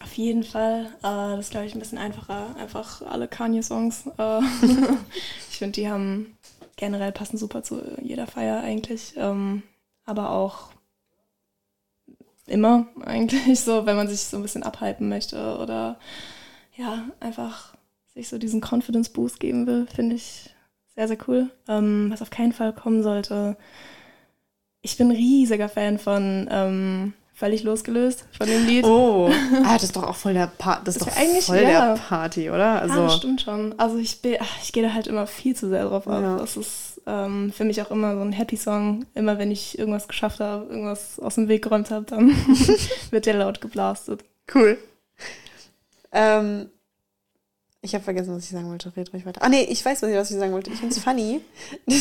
[0.01, 0.85] auf jeden Fall.
[0.99, 2.55] Äh, das ist, glaube ich, ein bisschen einfacher.
[2.57, 4.07] Einfach alle Kanye-Songs.
[4.17, 4.39] Äh,
[5.49, 6.37] ich finde, die haben
[6.75, 9.13] generell passen super zu jeder Feier eigentlich.
[9.17, 9.63] Ähm,
[10.05, 10.71] aber auch
[12.47, 15.99] immer eigentlich so, wenn man sich so ein bisschen abhypen möchte oder
[16.75, 17.75] ja, einfach
[18.13, 20.49] sich so diesen Confidence Boost geben will, finde ich
[20.95, 21.49] sehr, sehr cool.
[21.67, 23.55] Ähm, was auf keinen Fall kommen sollte.
[24.81, 28.83] Ich bin riesiger Fan von ähm, völlig losgelöst von dem Lied.
[28.83, 29.31] Oh,
[29.63, 31.93] ah, das ist doch auch voll der, pa das ist das doch eigentlich, voll ja.
[31.93, 32.81] der Party, oder?
[32.81, 33.79] Also, ja, das stimmt schon.
[33.79, 34.19] Also ich,
[34.61, 36.21] ich gehe da halt immer viel zu sehr drauf ab.
[36.21, 36.37] Ja.
[36.37, 39.05] Das ist ähm, für mich auch immer so ein Happy-Song.
[39.15, 42.29] Immer wenn ich irgendwas geschafft habe, irgendwas aus dem Weg geräumt habe, dann
[43.11, 44.25] wird der laut geblastet.
[44.53, 44.77] Cool.
[46.11, 46.69] Ähm,
[47.81, 48.95] ich habe vergessen, was ich sagen wollte.
[48.95, 49.41] Red ruhig weiter.
[49.41, 50.71] Ah, nee, ich weiß, was ich sagen wollte.
[50.71, 51.41] Ich finde es funny.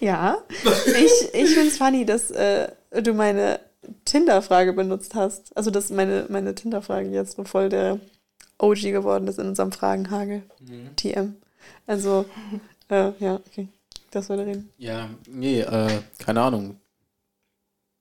[0.00, 0.38] ja.
[0.86, 2.68] Ich, ich finde es funny, dass äh,
[3.02, 3.60] du meine
[4.06, 5.54] Tinder-Frage benutzt hast.
[5.56, 8.00] Also, dass meine, meine Tinder-Frage jetzt so voll der
[8.58, 10.42] OG geworden ist in unserem Fragenhagel.
[10.60, 10.96] Mhm.
[10.96, 11.36] TM.
[11.86, 12.24] Also,
[12.88, 13.68] äh, ja, okay.
[14.10, 14.70] Das würde reden.
[14.78, 16.76] Ja, nee, äh, keine Ahnung.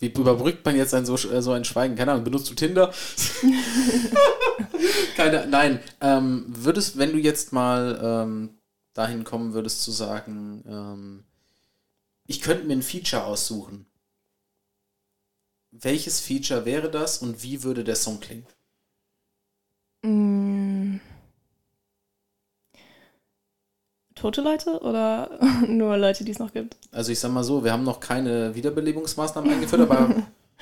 [0.04, 1.96] Wie überbrückt man jetzt ein so, äh, so ein Schweigen?
[1.96, 2.94] Keine Ahnung, benutzt du Tinder?
[5.16, 5.80] Keine, nein.
[6.02, 8.58] Ähm, würdest, wenn du jetzt mal ähm,
[8.94, 11.24] dahin kommen würdest zu sagen, ähm,
[12.28, 13.86] ich könnte mir ein Feature aussuchen.
[15.72, 18.46] Welches Feature wäre das und wie würde der Song klingen?
[20.04, 20.53] Mm.
[24.24, 26.78] Tote Leute oder nur Leute, die es noch gibt?
[26.94, 30.16] Also ich sag mal so, wir haben noch keine Wiederbelebungsmaßnahmen eingeführt, aber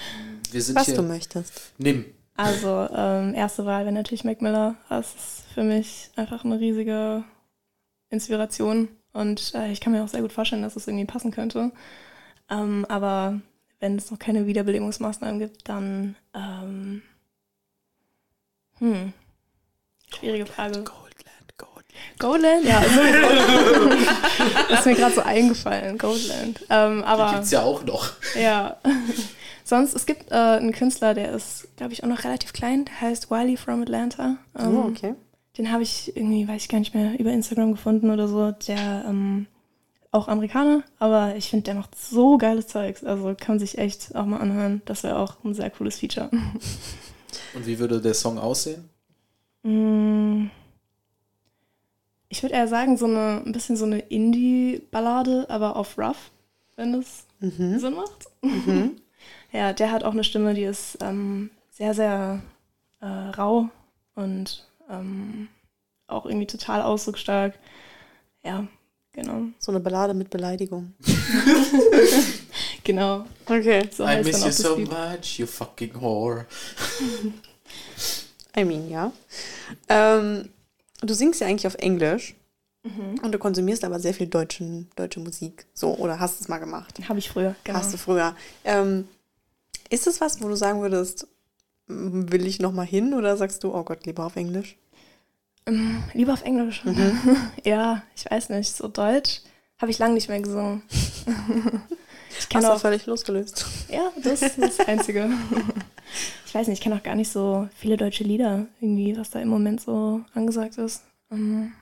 [0.51, 0.97] wir sind Was hier.
[0.97, 1.61] Was du möchtest.
[1.77, 2.05] Nimm.
[2.35, 4.73] Also ähm, erste Wahl wäre natürlich Mac Miller.
[4.89, 7.23] Das ist für mich einfach eine riesige
[8.09, 11.71] Inspiration und äh, ich kann mir auch sehr gut vorstellen, dass es irgendwie passen könnte.
[12.49, 13.41] Ähm, aber
[13.79, 17.03] wenn es noch keine Wiederbelebungsmaßnahmen gibt, dann ähm,
[18.79, 19.13] hm,
[20.15, 20.83] schwierige Frage.
[20.83, 21.10] Goldland,
[22.19, 22.65] Goldland.
[22.65, 22.81] Ja.
[24.69, 26.59] das ist mir gerade so eingefallen, Goldland.
[26.69, 28.11] Ähm, aber, Die gibt's ja auch noch.
[28.39, 28.77] Ja.
[29.63, 33.01] Sonst, es gibt äh, einen Künstler, der ist, glaube ich, auch noch relativ klein, der
[33.01, 34.37] heißt Wiley from Atlanta.
[34.57, 35.15] Ähm, oh, okay.
[35.57, 38.51] Den habe ich irgendwie, weiß ich gar nicht mehr, über Instagram gefunden oder so.
[38.51, 39.47] Der ähm,
[40.11, 43.03] auch Amerikaner, aber ich finde, der macht so geiles Zeugs.
[43.03, 44.81] Also kann sich echt auch mal anhören.
[44.85, 46.29] Das wäre auch ein sehr cooles Feature.
[47.53, 48.89] Und wie würde der Song aussehen?
[49.63, 50.47] Mm.
[52.31, 56.31] Ich würde eher sagen, so eine, ein bisschen so eine Indie-Ballade, aber auf rough,
[56.77, 57.77] wenn das mhm.
[57.77, 58.25] Sinn macht.
[58.41, 58.97] Mhm.
[59.53, 62.41] Ja, der hat auch eine Stimme, die ist ähm, sehr, sehr
[63.01, 63.67] äh, rau
[64.15, 65.49] und ähm,
[66.07, 67.59] auch irgendwie total ausdrucksstark.
[68.45, 68.65] Ja,
[69.11, 69.47] genau.
[69.59, 70.93] So eine Ballade mit Beleidigung.
[72.85, 73.25] genau.
[73.45, 73.89] Okay.
[73.91, 74.89] So I miss you so Lied.
[74.89, 76.45] much, you fucking whore.
[78.57, 79.11] I mean, ja.
[79.89, 80.49] Ähm,
[81.09, 82.35] du singst ja eigentlich auf Englisch.
[82.83, 83.19] Mhm.
[83.21, 85.67] Und du konsumierst aber sehr viel deutschen, deutsche Musik.
[85.73, 86.99] So, oder hast es mal gemacht?
[87.07, 87.77] Habe ich früher, genau.
[87.77, 88.35] Hast du früher.
[88.63, 89.07] Ähm,
[89.89, 91.27] ist es was, wo du sagen würdest,
[91.87, 94.77] will ich noch mal hin oder sagst du, oh Gott, lieber auf Englisch?
[95.67, 96.83] Ähm, lieber auf Englisch.
[96.83, 97.19] Mhm.
[97.63, 99.41] ja, ich weiß nicht, so Deutsch
[99.77, 100.83] habe ich lange nicht mehr gesungen.
[102.39, 103.65] ich kenne auch völlig losgelöst.
[103.89, 105.29] Ja, das ist das Einzige.
[106.45, 109.39] ich weiß nicht, ich kenne auch gar nicht so viele deutsche Lieder irgendwie, was da
[109.39, 111.03] im Moment so angesagt ist.
[111.31, 111.73] Ähm,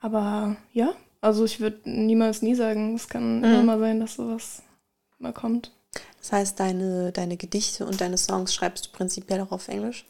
[0.00, 3.44] aber ja, also ich würde niemals nie sagen, es kann mhm.
[3.44, 4.62] immer mal sein, dass sowas
[5.18, 5.72] mal kommt.
[6.18, 10.06] Das heißt, deine, deine Gedichte und deine Songs schreibst du prinzipiell auch auf Englisch?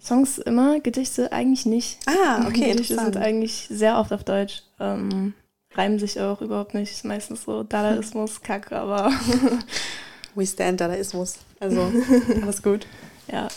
[0.00, 1.98] Songs immer, Gedichte eigentlich nicht.
[2.06, 2.72] Ah, okay.
[2.72, 4.62] Gedichte sind eigentlich sehr oft auf Deutsch.
[4.80, 5.34] Ähm,
[5.74, 6.92] reimen sich auch überhaupt nicht.
[6.92, 9.12] Ist meistens so Dadaismus, Kack, aber.
[10.34, 11.38] We stand Dadaismus.
[11.60, 11.92] Also,
[12.42, 12.86] alles gut.
[13.28, 13.48] Ja.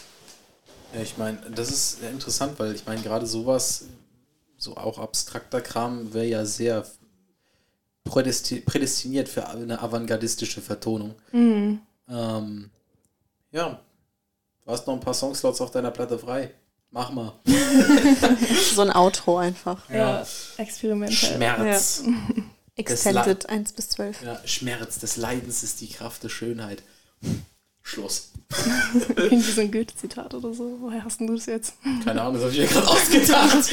[0.94, 3.86] Ja, ich meine, das ist interessant, weil ich meine, gerade sowas,
[4.58, 6.86] so auch abstrakter Kram, wäre ja sehr
[8.06, 11.16] prädestiniert für eine avantgardistische Vertonung.
[11.32, 11.80] Mhm.
[12.08, 12.70] Ähm,
[13.52, 13.80] ja,
[14.64, 16.54] du hast noch ein paar Songslots auf deiner Platte frei.
[16.96, 17.34] Mach mal.
[18.74, 19.90] so ein Outro einfach.
[19.90, 20.28] Ja, ja.
[20.56, 21.36] experimentell.
[21.36, 22.04] Schmerz.
[22.06, 22.44] Ja.
[22.78, 24.22] Extended 1 bis 12.
[24.24, 26.84] Ja, Schmerz des Leidens ist die Kraft der Schönheit.
[27.82, 28.32] Schluss.
[29.10, 30.78] Irgendwie so ein Goethe-Zitat oder so.
[30.80, 31.74] Woher hast du das jetzt?
[32.06, 33.70] Keine Ahnung, das habe ich mir gerade ausgedacht.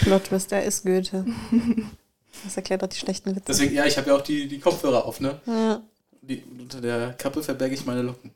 [0.00, 1.26] Plot Twist, der ist Goethe.
[2.44, 3.44] Das erklärt auch die schlechten Witze.
[3.46, 5.38] Deswegen, ja, ich habe ja auch die, die Kopfhörer auf, ne?
[5.46, 5.82] Ja.
[6.22, 8.30] Die, unter der Kappe verberge ich meine Locken.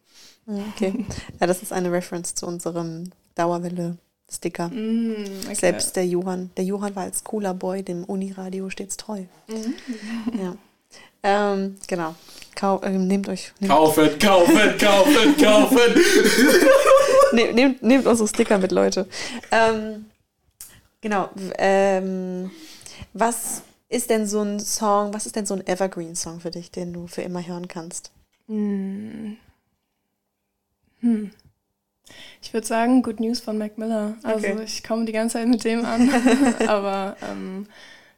[0.47, 1.07] Okay.
[1.41, 3.97] Ja, das ist eine Reference zu unserem Dauerwelle
[4.31, 4.69] Sticker.
[4.69, 5.15] Mm,
[5.45, 5.55] okay.
[5.55, 6.51] Selbst der Johann.
[6.57, 9.23] Der Johann war als cooler Boy dem Uniradio stets treu.
[9.47, 9.75] Mhm.
[10.39, 10.57] Ja.
[11.23, 12.15] Ähm, genau.
[12.55, 13.53] Kau äh, nehmt euch.
[13.61, 15.79] Nehmt kaufen, kaufen, kaufen, kaufen.
[17.33, 19.07] ne, nehmt, nehmt unsere Sticker mit, Leute.
[19.51, 20.07] Ähm,
[21.01, 21.31] genau.
[21.57, 22.51] Ähm,
[23.15, 26.93] was ist denn so ein Song, was ist denn so ein Evergreen-Song für dich, den
[26.93, 28.11] du für immer hören kannst?
[28.47, 29.37] Hm.
[31.01, 31.31] hm.
[32.43, 34.17] Ich würde sagen, Good News von Mac Miller.
[34.23, 34.63] Also okay.
[34.65, 36.11] ich komme die ganze Zeit mit dem an.
[36.69, 37.67] Aber ähm,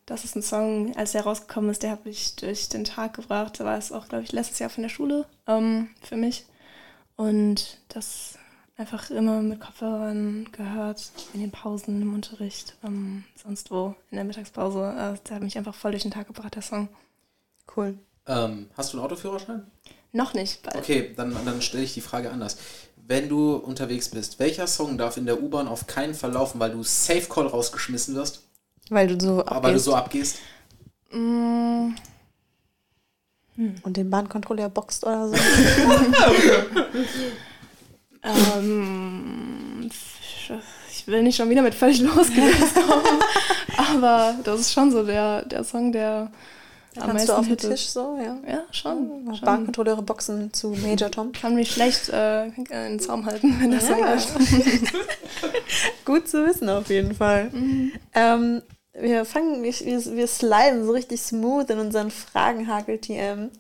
[0.06, 3.60] das ist ein Song, als der rausgekommen ist, der habe ich durch den Tag gebracht.
[3.60, 6.46] Da war es auch, glaube ich, letztes Jahr von der Schule ähm, für mich.
[7.16, 8.38] Und das
[8.76, 14.24] einfach immer mit Kopfhörern gehört, in den Pausen, im Unterricht, ähm, sonst wo, in der
[14.24, 14.80] Mittagspause.
[14.80, 16.88] Äh, der hat mich einfach voll durch den Tag gebracht, der Song.
[17.76, 17.98] Cool.
[18.26, 19.70] Ähm, hast du einen Autoführerschein?
[20.12, 20.62] Noch nicht.
[20.62, 20.76] Bald.
[20.76, 22.58] Okay, dann, dann stelle ich die Frage anders.
[23.10, 26.70] Wenn du unterwegs bist, welcher Song darf in der U-Bahn auf keinen Fall laufen, weil
[26.70, 28.44] du Safe Call rausgeschmissen wirst?
[28.88, 29.64] Weil du so abgehst.
[29.64, 30.38] Weil du so abgehst?
[31.10, 31.88] Mm.
[33.56, 33.74] Hm.
[33.82, 35.34] Und den Bahnkontrolleur boxt oder so?
[38.22, 39.90] ähm,
[40.92, 43.18] ich will nicht schon wieder mit völlig losgelöst kommen,
[43.76, 46.30] aber das ist schon so der, der Song, der
[46.96, 48.36] am Kannst du auf dem Tisch so, ja?
[48.48, 49.26] Ja, schon.
[49.32, 51.32] Ja, Bahnkontrolleure boxen zu Major Tom.
[51.32, 54.18] Kann mich schlecht äh, in den Zaum halten, wenn das ja.
[54.18, 54.38] so
[56.04, 57.50] Gut zu wissen auf jeden Fall.
[57.50, 57.92] Mhm.
[58.14, 58.62] Ähm,
[58.92, 63.50] wir fangen, wir, wir sliden so richtig smooth in unseren Fragenhakel-TM.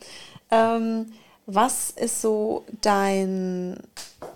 [0.50, 1.12] Ähm,
[1.46, 3.76] was ist so dein,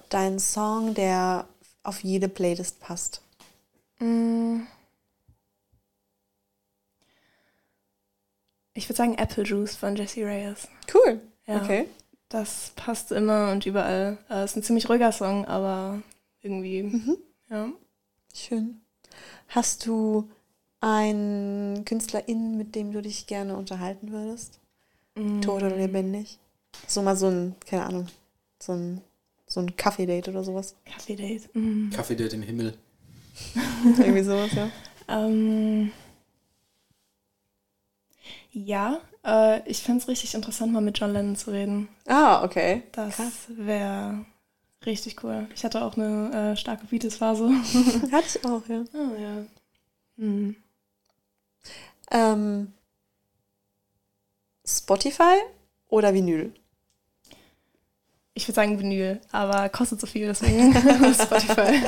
[0.08, 1.46] dein Song, der
[1.82, 3.22] auf jede Playlist passt?
[3.98, 4.60] Mm.
[8.74, 10.68] Ich würde sagen Apple Juice von Jesse Reyes.
[10.92, 11.20] Cool.
[11.46, 11.86] Ja, okay.
[12.28, 14.18] Das passt immer und überall.
[14.28, 16.02] Äh, ist ein ziemlich ruhiger Song, aber
[16.42, 17.16] irgendwie, mhm.
[17.48, 17.68] ja.
[18.34, 18.80] Schön.
[19.48, 20.28] Hast du
[20.80, 24.58] einen Künstlerin, mit dem du dich gerne unterhalten würdest?
[25.14, 25.40] Mm.
[25.40, 26.38] Tot oder lebendig?
[26.88, 28.08] So mal so ein, keine Ahnung,
[28.58, 29.00] so ein,
[29.46, 30.74] so ein Kaffee-Date oder sowas.
[30.84, 31.54] Kaffee-Date.
[31.54, 31.90] Mm.
[31.90, 32.74] Kaffee-Date im Himmel.
[33.98, 34.68] Irgendwie sowas, ja.
[35.06, 35.92] Ähm,
[38.54, 41.88] ja, äh, ich fände es richtig interessant, mal mit John Lennon zu reden.
[42.06, 42.84] Ah, okay.
[42.92, 44.24] Das wäre
[44.86, 45.46] richtig cool.
[45.54, 47.48] Ich hatte auch eine äh, starke Beatles-Phase.
[48.12, 48.84] hatte ich auch, ja.
[48.94, 49.44] Oh, ja.
[50.16, 50.56] Mhm.
[52.10, 52.72] Ähm,
[54.64, 55.36] Spotify
[55.88, 56.54] oder Vinyl?
[58.34, 60.72] Ich würde sagen Vinyl, aber kostet so viel, deswegen
[61.14, 61.82] Spotify.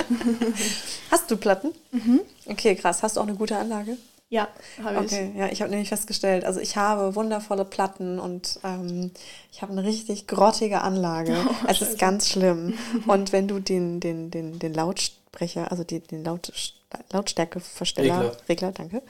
[1.11, 1.73] Hast du Platten?
[1.93, 2.21] Mhm.
[2.47, 3.03] Okay, krass.
[3.03, 3.97] Hast du auch eine gute Anlage?
[4.29, 4.49] Ja,
[4.83, 5.13] habe ich.
[5.13, 9.13] Okay, ja, ich habe nämlich festgestellt, also ich habe wundervolle Platten und ähm,
[9.53, 11.37] ich habe eine richtig grottige Anlage.
[11.47, 12.77] Oh, es ist ganz schlimm.
[13.07, 16.53] Und wenn du den, den, den, den Lautsprecher, also die, den Laut,
[17.13, 19.03] Lautstärkeversteller, Regler, Regler danke,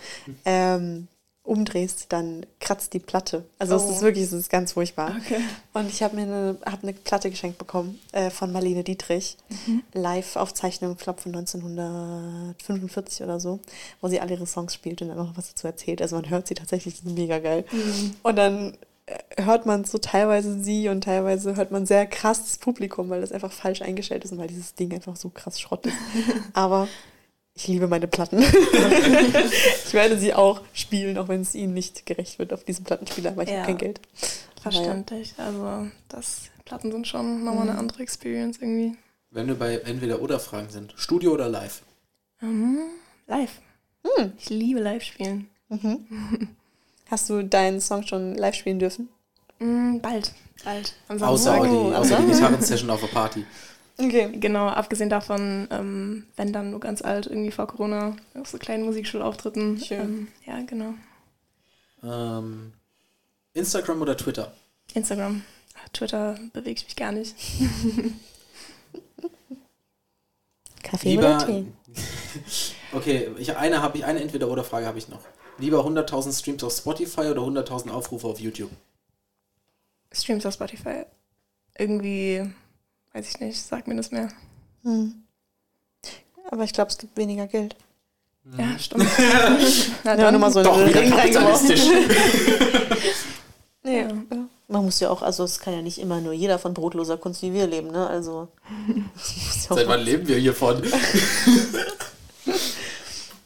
[0.45, 1.09] ähm,
[1.47, 3.45] umdrehst, dann kratzt die Platte.
[3.59, 3.79] Also oh.
[3.79, 5.17] es ist wirklich, es ist ganz furchtbar.
[5.25, 5.41] Okay.
[5.73, 9.37] Und ich habe mir eine, hab eine Platte geschenkt bekommen äh, von Marlene Dietrich,
[9.67, 9.83] mhm.
[9.93, 13.61] Live-Aufzeichnung, ich glaube von 1945 oder so,
[14.01, 16.03] wo sie alle ihre Songs spielt und dann noch was dazu erzählt.
[16.03, 17.65] Also man hört sie tatsächlich, das ist mega geil.
[17.71, 18.15] Mhm.
[18.23, 18.77] Und dann
[19.07, 23.21] äh, hört man so teilweise sie und teilweise hört man sehr krass das Publikum, weil
[23.21, 25.97] das einfach falsch eingestellt ist und weil dieses Ding einfach so krass Schrott ist.
[26.53, 26.89] Aber
[27.57, 28.39] ich liebe meine Platten.
[29.87, 33.35] ich werde sie auch spielen, auch wenn es ihnen nicht gerecht wird auf diesem Plattenspieler,
[33.35, 33.61] weil ich ja.
[33.61, 34.01] habe kein Geld.
[34.63, 35.35] Verständlich.
[35.39, 35.47] Ja.
[35.47, 37.71] Also das Platten sind schon nochmal mhm.
[37.71, 38.97] eine andere Experience irgendwie.
[39.31, 41.83] Wenn wir bei entweder oder Fragen sind, Studio oder live?
[42.41, 42.83] Mhm.
[43.27, 43.61] Live.
[44.05, 44.33] Mhm.
[44.39, 45.49] Ich liebe live spielen.
[45.71, 46.49] Mhm.
[47.11, 49.09] Hast du deinen Song schon live spielen dürfen?
[49.61, 50.33] Mhm, bald.
[50.63, 50.95] Bald.
[51.09, 53.47] Außer, die, außer die Gitarrensession auf der Party.
[53.99, 54.31] Okay.
[54.39, 58.85] Genau, abgesehen davon, ähm, wenn dann nur ganz alt, irgendwie vor Corona, auf so kleinen
[58.85, 59.81] Musikschulauftritten.
[59.81, 60.01] Schön.
[60.01, 60.95] Ähm, ja, genau.
[62.03, 62.75] Ähm,
[63.55, 64.53] Instagram oder Twitter?
[64.95, 65.43] Instagram.
[65.93, 67.35] Twitter bewege ich mich gar nicht.
[70.83, 71.67] Kaffee Lieber, oder Tee?
[72.93, 75.21] okay, ich, eine habe ich, eine Entweder-Oder-Frage habe ich noch.
[75.59, 78.71] Lieber 100.000 Streams auf Spotify oder 100.000 Aufrufe auf YouTube?
[80.13, 81.05] Streams auf Spotify.
[81.79, 82.51] Irgendwie
[83.17, 84.29] Weiß ich nicht, sag mir das mehr.
[84.83, 85.23] Hm.
[86.51, 87.75] Aber ich glaube, es gibt weniger Geld.
[88.59, 88.79] Ja, hm.
[88.79, 89.07] stimmt.
[90.05, 91.81] Na, dann nochmal so Doch, Ring kapitalistisch.
[93.85, 94.09] nee, ja.
[94.69, 97.41] Man muss ja auch, also es kann ja nicht immer nur jeder von brotloser Kunst
[97.41, 98.07] wie wir leben, ne?
[98.07, 98.49] Also.
[99.67, 100.83] Ja Seit wann leben wir hiervon?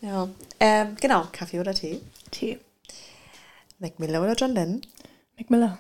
[0.01, 0.29] ja.
[0.59, 2.01] Ähm, genau, Kaffee oder Tee?
[2.33, 2.59] Tee.
[3.79, 4.81] Mac Miller oder John Lennon?
[5.39, 5.79] Mac Miller.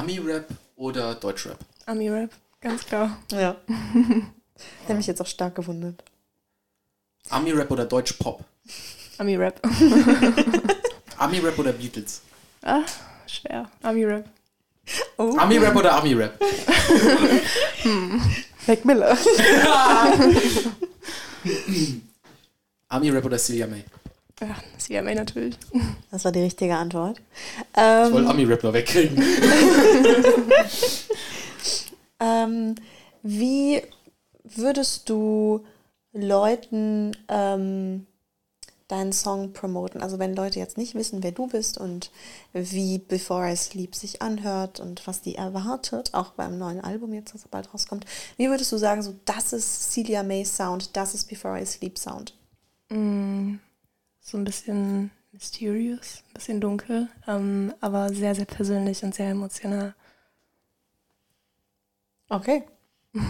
[0.00, 1.58] Ami-Rap oder Deutschrap?
[1.84, 2.30] Ami-Rap.
[2.62, 3.18] Ganz klar.
[3.32, 3.56] Ja.
[4.80, 6.02] Hätte mich jetzt auch stark gewundert.
[7.28, 8.42] Ami-Rap oder Deutsch-Pop?
[9.18, 9.60] Ami-Rap.
[11.18, 12.22] Ami-Rap oder Beatles?
[12.62, 12.80] Ah,
[13.26, 13.70] schwer.
[13.82, 14.24] Ami-Rap.
[15.18, 15.36] Oh.
[15.36, 16.40] Ami-Rap oder Ami-Rap?
[18.66, 19.18] Mac Miller.
[22.88, 23.84] Ami-Rap oder Celia May?
[24.40, 25.58] Ja, CMA natürlich.
[26.10, 27.20] Das war die richtige Antwort.
[27.72, 29.22] Ich wollte Ähm, Ami-Rap noch wegkriegen.
[32.20, 32.74] ähm,
[33.22, 33.82] wie
[34.44, 35.64] würdest du
[36.12, 38.06] Leuten ähm,
[38.88, 40.02] deinen Song promoten?
[40.02, 42.10] Also wenn Leute jetzt nicht wissen, wer du bist und
[42.54, 47.34] wie Before I Sleep sich anhört und was die erwartet, auch beim neuen Album jetzt,
[47.34, 51.28] das bald rauskommt, wie würdest du sagen, so das ist Celia May's Sound, das ist
[51.28, 52.34] Before I Sleep Sound?
[52.88, 53.56] Mm,
[54.20, 59.94] so ein bisschen mysterious, ein bisschen dunkel, ähm, aber sehr, sehr persönlich und sehr emotional.
[62.28, 62.64] Okay.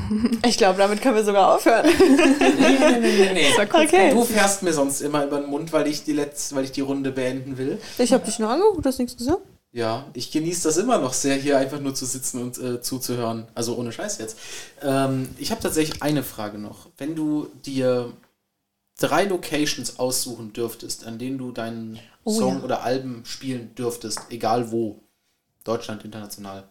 [0.47, 1.87] Ich glaube, damit können wir sogar aufhören.
[1.99, 3.47] Nee, nee, nee, nee.
[3.63, 4.11] Okay.
[4.13, 6.83] Du fährst mir sonst immer über den Mund, weil ich die letzte, weil ich die
[6.83, 7.81] Runde beenden will.
[7.99, 9.41] Ich habe dich nur angeguckt, hast nichts gesagt.
[9.73, 13.47] Ja, ich genieße das immer noch sehr, hier einfach nur zu sitzen und äh, zuzuhören.
[13.55, 14.37] Also ohne Scheiß jetzt.
[14.83, 16.89] Ähm, ich habe tatsächlich eine Frage noch.
[16.99, 18.13] Wenn du dir
[19.01, 22.65] drei Locations aussuchen dürftest, an denen du deinen Oh Song ja.
[22.65, 25.03] oder Alben spielen dürftest, egal wo,
[25.65, 26.69] Deutschland, international,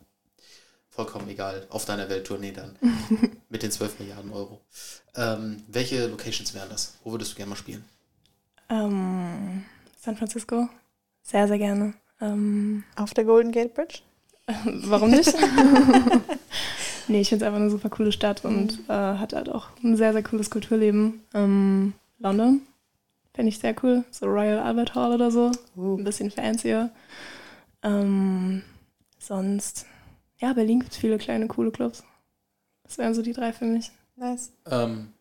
[0.90, 2.76] vollkommen egal, auf deiner Welttournee dann,
[3.50, 4.62] mit den 12 Milliarden Euro.
[5.16, 6.98] Ähm, welche Locations wären das?
[7.04, 7.84] Wo würdest du gerne mal spielen?
[8.70, 9.66] Ähm,
[10.00, 10.70] San Francisco,
[11.24, 11.96] sehr, sehr gerne.
[12.22, 14.00] Ähm, Auf der Golden Gate Bridge?
[14.66, 15.34] warum nicht?
[17.08, 19.96] nee, ich finde es einfach eine super coole Stadt und äh, hat halt auch ein
[19.96, 21.22] sehr, sehr cooles Kulturleben.
[21.34, 22.62] Ähm, London
[23.34, 24.04] fände ich sehr cool.
[24.12, 25.52] So Royal Albert Hall oder so.
[25.76, 26.92] Ein bisschen fancier.
[27.82, 28.64] Ähm,
[29.18, 29.86] sonst,
[30.38, 32.04] ja, Berlin gibt es viele kleine, coole Clubs.
[32.84, 33.92] Das wären so die drei für mich.
[34.16, 34.52] Nice.
[34.66, 35.14] Ähm,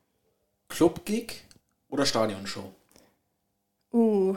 [0.69, 1.45] Club-Gig
[1.89, 2.73] oder Stadionshow?
[3.93, 4.37] Uh.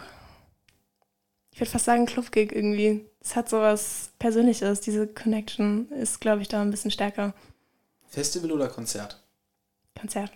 [1.53, 3.05] Ich würde fast sagen Clubgig irgendwie.
[3.19, 4.81] Es hat sowas Persönliches.
[4.81, 7.33] Diese Connection ist, glaube ich, da ein bisschen stärker.
[8.07, 9.21] Festival oder Konzert?
[9.99, 10.31] Konzert.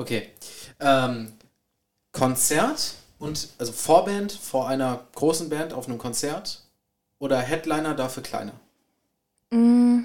[0.00, 0.30] Okay.
[0.80, 1.34] Ähm,
[2.10, 6.62] Konzert und also Vorband vor einer großen Band auf einem Konzert
[7.18, 8.54] oder Headliner dafür kleiner?
[9.50, 10.04] Mm.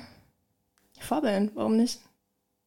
[1.00, 2.02] Vorband, warum nicht?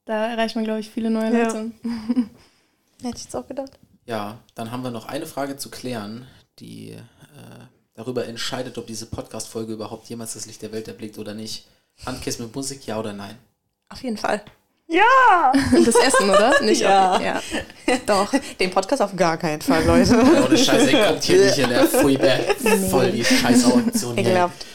[0.07, 1.49] Da erreicht man, glaube ich, viele neue Ja.
[1.49, 1.71] Leute.
[3.03, 3.79] Hätte ich jetzt auch gedacht.
[4.07, 6.27] Ja, dann haben wir noch eine Frage zu klären,
[6.61, 7.03] die äh,
[7.93, 11.69] darüber entscheidet, ob diese Podcast-Folge überhaupt jemals das Licht der Welt erblickt oder nicht.
[12.07, 13.37] Handkiss mit Musik, ja oder nein?
[13.91, 14.43] Auf jeden Fall.
[14.89, 15.53] Ja!
[15.85, 16.61] Das Essen, oder?
[16.63, 17.17] Nicht Ja.
[17.17, 17.41] auf- ja.
[18.07, 18.33] Doch.
[18.59, 20.19] Den Podcast auf gar keinen Fall, Leute.
[20.19, 22.31] Ohne Scheiße, ihr kommt hier nicht in der Fuibe.
[22.91, 24.25] Voll die Scheißauktion hier.
[24.27, 24.67] Ekelhaft.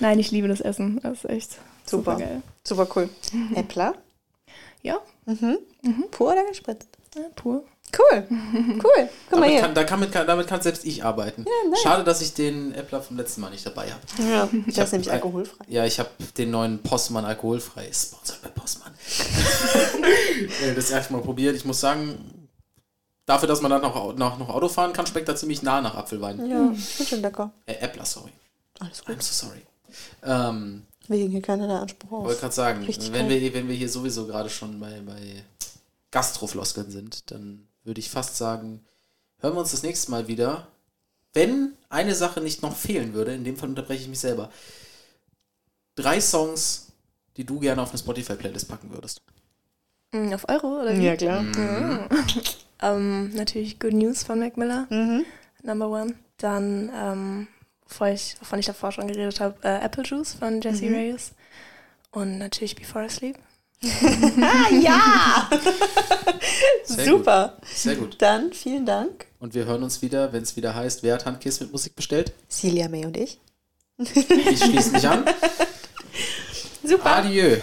[0.00, 1.00] Nein, ich liebe das Essen.
[1.02, 1.50] Das ist echt
[1.86, 2.12] Super.
[2.12, 2.42] super geil.
[2.64, 3.08] Super cool.
[3.54, 3.94] Äppler?
[4.82, 4.98] Ja,
[6.10, 6.88] Pur oder gespritzt?
[7.14, 7.64] ja, pur.
[7.96, 8.26] Cool.
[8.30, 9.08] Cool.
[9.28, 9.60] Guck mal Damit hier.
[9.60, 11.44] kann, da kann, mit, kann, damit kann selbst ich arbeiten.
[11.82, 14.00] Schade, dass ich den Äppler vom letzten Mal nicht dabei habe.
[14.30, 15.64] Ja, das hab ist nämlich alkoholfrei.
[15.68, 17.90] Ja, ich habe den neuen Postmann alkoholfrei.
[17.92, 18.92] Sponsored bei Postmann.
[20.74, 21.54] Das erste Mal probiert.
[21.56, 22.48] Ich muss sagen,
[23.26, 25.94] dafür, dass man dann noch, noch, noch Auto fahren kann, schmeckt er ziemlich nah nach
[25.94, 26.44] Apfelwein.
[26.48, 27.52] Ja, ist schon lecker.
[27.66, 28.32] Äh, Äppler, sorry.
[28.80, 29.16] Alles gut.
[29.16, 29.62] I'm so sorry.
[30.24, 32.40] Ähm, Wegen hier keiner der Anspruch wollte auf.
[32.40, 33.40] gerade sagen, Richtig wenn geil.
[33.40, 35.44] wir, wenn wir hier sowieso gerade schon bei, bei
[36.10, 38.84] Gastrofloskeln sind, dann würde ich fast sagen,
[39.40, 40.68] hören wir uns das nächste Mal wieder.
[41.32, 44.50] Wenn eine Sache nicht noch fehlen würde, in dem Fall unterbreche ich mich selber.
[45.94, 46.88] Drei Songs,
[47.36, 49.22] die du gerne auf eine Spotify-Playlist packen würdest.
[50.12, 51.04] Mm, Auf Euro, oder wie?
[51.04, 51.44] Ja, klar.
[52.84, 55.24] Ähm, natürlich Good News von Mac Miller, Mhm.
[55.62, 56.14] Number One.
[56.38, 57.46] Dann, ähm,
[57.86, 61.30] bevor ich, wovon ich davor schon geredet habe, äh, Apple Juice von Jesse Reyes.
[62.10, 63.38] Und natürlich Before I Sleep.
[63.84, 65.50] Ah, ja!
[66.84, 67.56] Sehr Super.
[67.58, 67.68] Gut.
[67.68, 68.16] Sehr gut.
[68.18, 69.26] Dann vielen Dank.
[69.40, 72.32] Und wir hören uns wieder, wenn es wieder heißt, wer hat Handkiss mit Musik bestellt?
[72.48, 73.40] Celia May und ich.
[73.98, 75.24] Ich schließe mich an.
[76.84, 77.16] Super.
[77.16, 77.56] Adieu.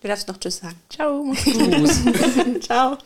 [0.00, 0.80] Du darfst noch Tschüss sagen.
[0.88, 1.34] Ciao.
[1.34, 2.00] Tschüss.
[2.60, 2.96] Ciao.